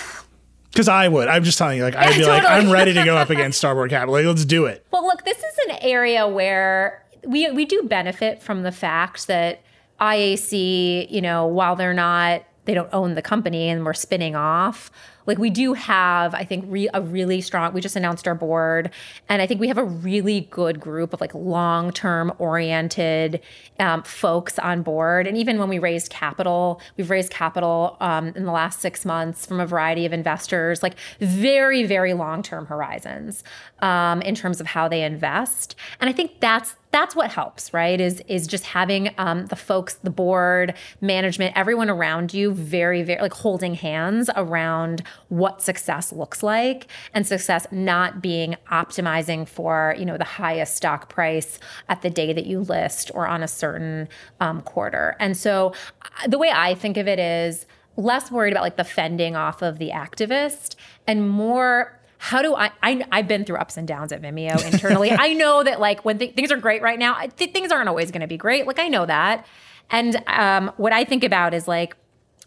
[0.70, 1.28] because I would.
[1.28, 2.38] I'm just telling you, like, I'd be totally.
[2.38, 4.14] like, I'm ready to go up against Starboard Capital.
[4.14, 4.84] Like, let's do it.
[4.90, 9.62] Well, look, this is an area where we we do benefit from the fact that
[10.00, 14.90] IAC, you know, while they're not, they don't own the company and we're spinning off
[15.28, 18.90] like we do have i think re- a really strong we just announced our board
[19.28, 23.40] and i think we have a really good group of like long-term oriented
[23.80, 25.26] um, folks on board.
[25.26, 29.46] And even when we raised capital we've raised capital um, in the last six months
[29.46, 33.44] from a variety of investors like very very long-term horizons
[33.80, 35.74] um, in terms of how they invest.
[36.00, 38.00] And i think that's that's what helps right?
[38.00, 43.20] Is is just having um, the folks the board management everyone around you very very
[43.20, 46.86] like holding hands around what success looks like.
[47.14, 51.58] And success not being optimizing for you know the highest stock price
[51.88, 54.08] at the day that you list or on a certain
[54.40, 55.16] um, quarter.
[55.20, 57.66] And so uh, the way i think of it is
[57.96, 60.76] less worried about like the fending off of the activist
[61.06, 65.10] and more how do I, I have been through ups and downs at Vimeo internally.
[65.10, 68.10] I know that like when th- things are great right now, th- things aren't always
[68.10, 68.66] going to be great.
[68.66, 69.46] Like I know that.
[69.90, 71.96] And um, what I think about is like,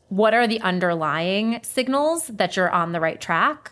[0.10, 3.72] what are the underlying signals that you're on the right track?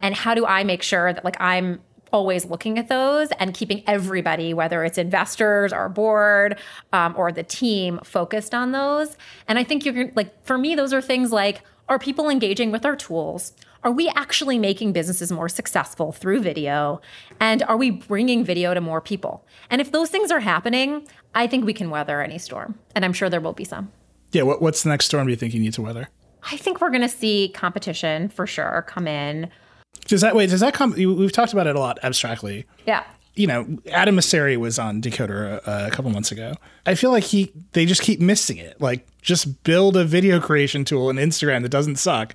[0.00, 1.80] And how do I make sure that like I'm
[2.12, 6.58] always looking at those and keeping everybody, whether it's investors or board
[6.92, 9.16] um, or the team, focused on those.
[9.46, 12.84] And I think you're like, for me, those are things like, Are people engaging with
[12.84, 13.52] our tools?
[13.82, 17.00] Are we actually making businesses more successful through video?
[17.40, 19.46] And are we bringing video to more people?
[19.70, 22.78] And if those things are happening, I think we can weather any storm.
[22.94, 23.90] And I'm sure there will be some.
[24.32, 24.42] Yeah.
[24.42, 26.08] What, what's the next storm do you think you need to weather?
[26.50, 29.50] I think we're going to see competition for sure come in.
[30.06, 30.50] Does that wait?
[30.50, 30.92] Does that come?
[30.92, 32.66] We've talked about it a lot abstractly.
[32.86, 33.04] Yeah.
[33.34, 36.54] You know, Adam Mosseri was on Decoder a, a couple months ago.
[36.84, 38.80] I feel like he they just keep missing it.
[38.80, 42.34] Like, just build a video creation tool in Instagram that doesn't suck,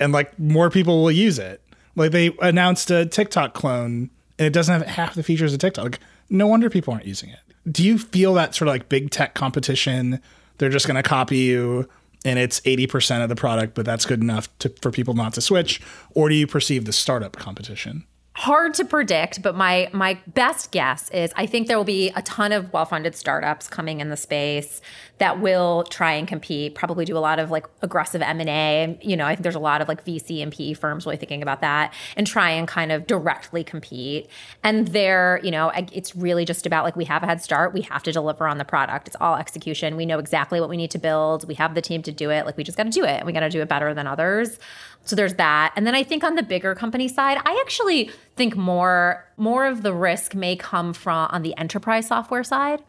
[0.00, 1.62] and like more people will use it.
[1.96, 5.84] Like they announced a TikTok clone, and it doesn't have half the features of TikTok.
[5.84, 7.40] Like, no wonder people aren't using it.
[7.70, 10.20] Do you feel that sort of like big tech competition?
[10.58, 11.88] They're just going to copy you
[12.24, 15.40] and it's 80% of the product, but that's good enough to, for people not to
[15.40, 15.80] switch?
[16.14, 18.04] Or do you perceive the startup competition?
[18.38, 22.22] Hard to predict, but my my best guess is I think there will be a
[22.22, 24.80] ton of well-funded startups coming in the space
[25.18, 28.96] that will try and compete, probably do a lot of like aggressive M&A.
[29.02, 31.42] You know, I think there's a lot of like VC and PE firms really thinking
[31.42, 34.30] about that and try and kind of directly compete.
[34.62, 37.80] And there, you know, it's really just about like we have a head start, we
[37.82, 39.08] have to deliver on the product.
[39.08, 39.96] It's all execution.
[39.96, 41.48] We know exactly what we need to build.
[41.48, 42.46] We have the team to do it.
[42.46, 43.16] Like we just got to do it.
[43.16, 44.60] And we got to do it better than others.
[45.08, 45.72] So there's that.
[45.74, 49.82] And then I think on the bigger company side, I actually think more more of
[49.82, 52.82] the risk may come from on the enterprise software side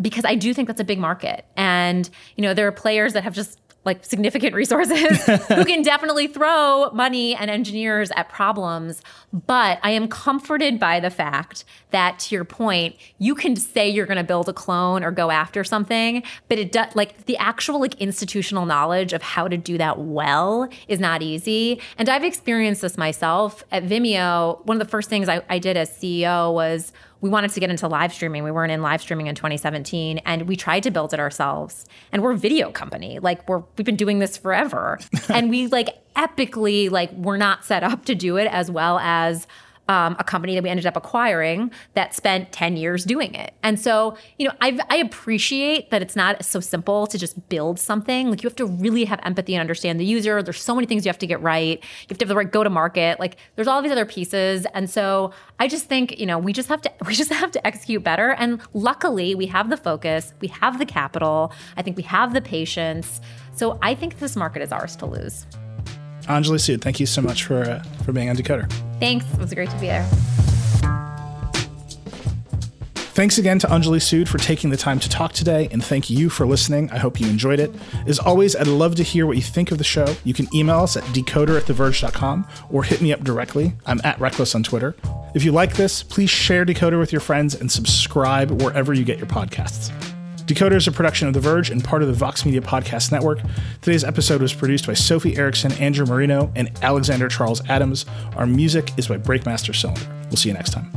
[0.00, 1.46] because I do think that's a big market.
[1.56, 6.28] And you know, there are players that have just like significant resources who can definitely
[6.28, 9.02] throw money and engineers at problems.
[9.32, 14.06] But I am comforted by the fact that, to your point, you can say you're
[14.06, 17.80] going to build a clone or go after something, but it does like the actual
[17.80, 21.80] like institutional knowledge of how to do that well is not easy.
[21.98, 24.64] And I've experienced this myself at Vimeo.
[24.64, 27.70] One of the first things I, I did as CEO was we wanted to get
[27.70, 28.42] into live streaming.
[28.42, 31.86] We weren't in live streaming in 2017 and we tried to build it ourselves.
[32.10, 33.20] And we're a video company.
[33.20, 34.98] Like we're we've been doing this forever.
[35.30, 39.46] and we like epically like we're not set up to do it as well as
[39.88, 43.52] um, a company that we ended up acquiring that spent 10 years doing it.
[43.62, 47.80] And so, you know, I've, I appreciate that it's not so simple to just build
[47.80, 48.30] something.
[48.30, 50.42] Like you have to really have empathy and understand the user.
[50.42, 51.78] There's so many things you have to get right.
[51.78, 53.18] You have to have the right go to market.
[53.18, 54.66] Like there's all these other pieces.
[54.72, 57.66] And so I just think, you know, we just have to, we just have to
[57.66, 58.30] execute better.
[58.32, 61.52] And luckily we have the focus, we have the capital.
[61.76, 63.20] I think we have the patience.
[63.54, 65.46] So I think this market is ours to lose.
[66.26, 68.70] Anjali Sood, thank you so much for uh, for being on Decoder.
[69.00, 69.24] Thanks.
[69.32, 70.08] It was great to be there.
[73.14, 76.30] Thanks again to Anjali Sood for taking the time to talk today, and thank you
[76.30, 76.90] for listening.
[76.90, 77.70] I hope you enjoyed it.
[78.06, 80.16] As always, I'd love to hear what you think of the show.
[80.24, 83.74] You can email us at decoder at theverge.com or hit me up directly.
[83.84, 84.94] I'm at Reckless on Twitter.
[85.34, 89.18] If you like this, please share Decoder with your friends and subscribe wherever you get
[89.18, 89.92] your podcasts.
[90.52, 93.40] Decoder is a production of The Verge and part of the Vox Media Podcast Network.
[93.80, 98.04] Today's episode was produced by Sophie Erickson, Andrew Marino, and Alexander Charles Adams.
[98.36, 100.02] Our music is by Breakmaster Cylinder.
[100.24, 100.92] We'll see you next time.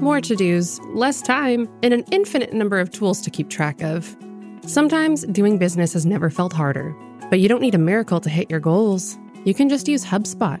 [0.00, 4.16] More to dos, less time, and an infinite number of tools to keep track of.
[4.62, 6.92] Sometimes doing business has never felt harder,
[7.30, 9.16] but you don't need a miracle to hit your goals
[9.46, 10.60] you can just use HubSpot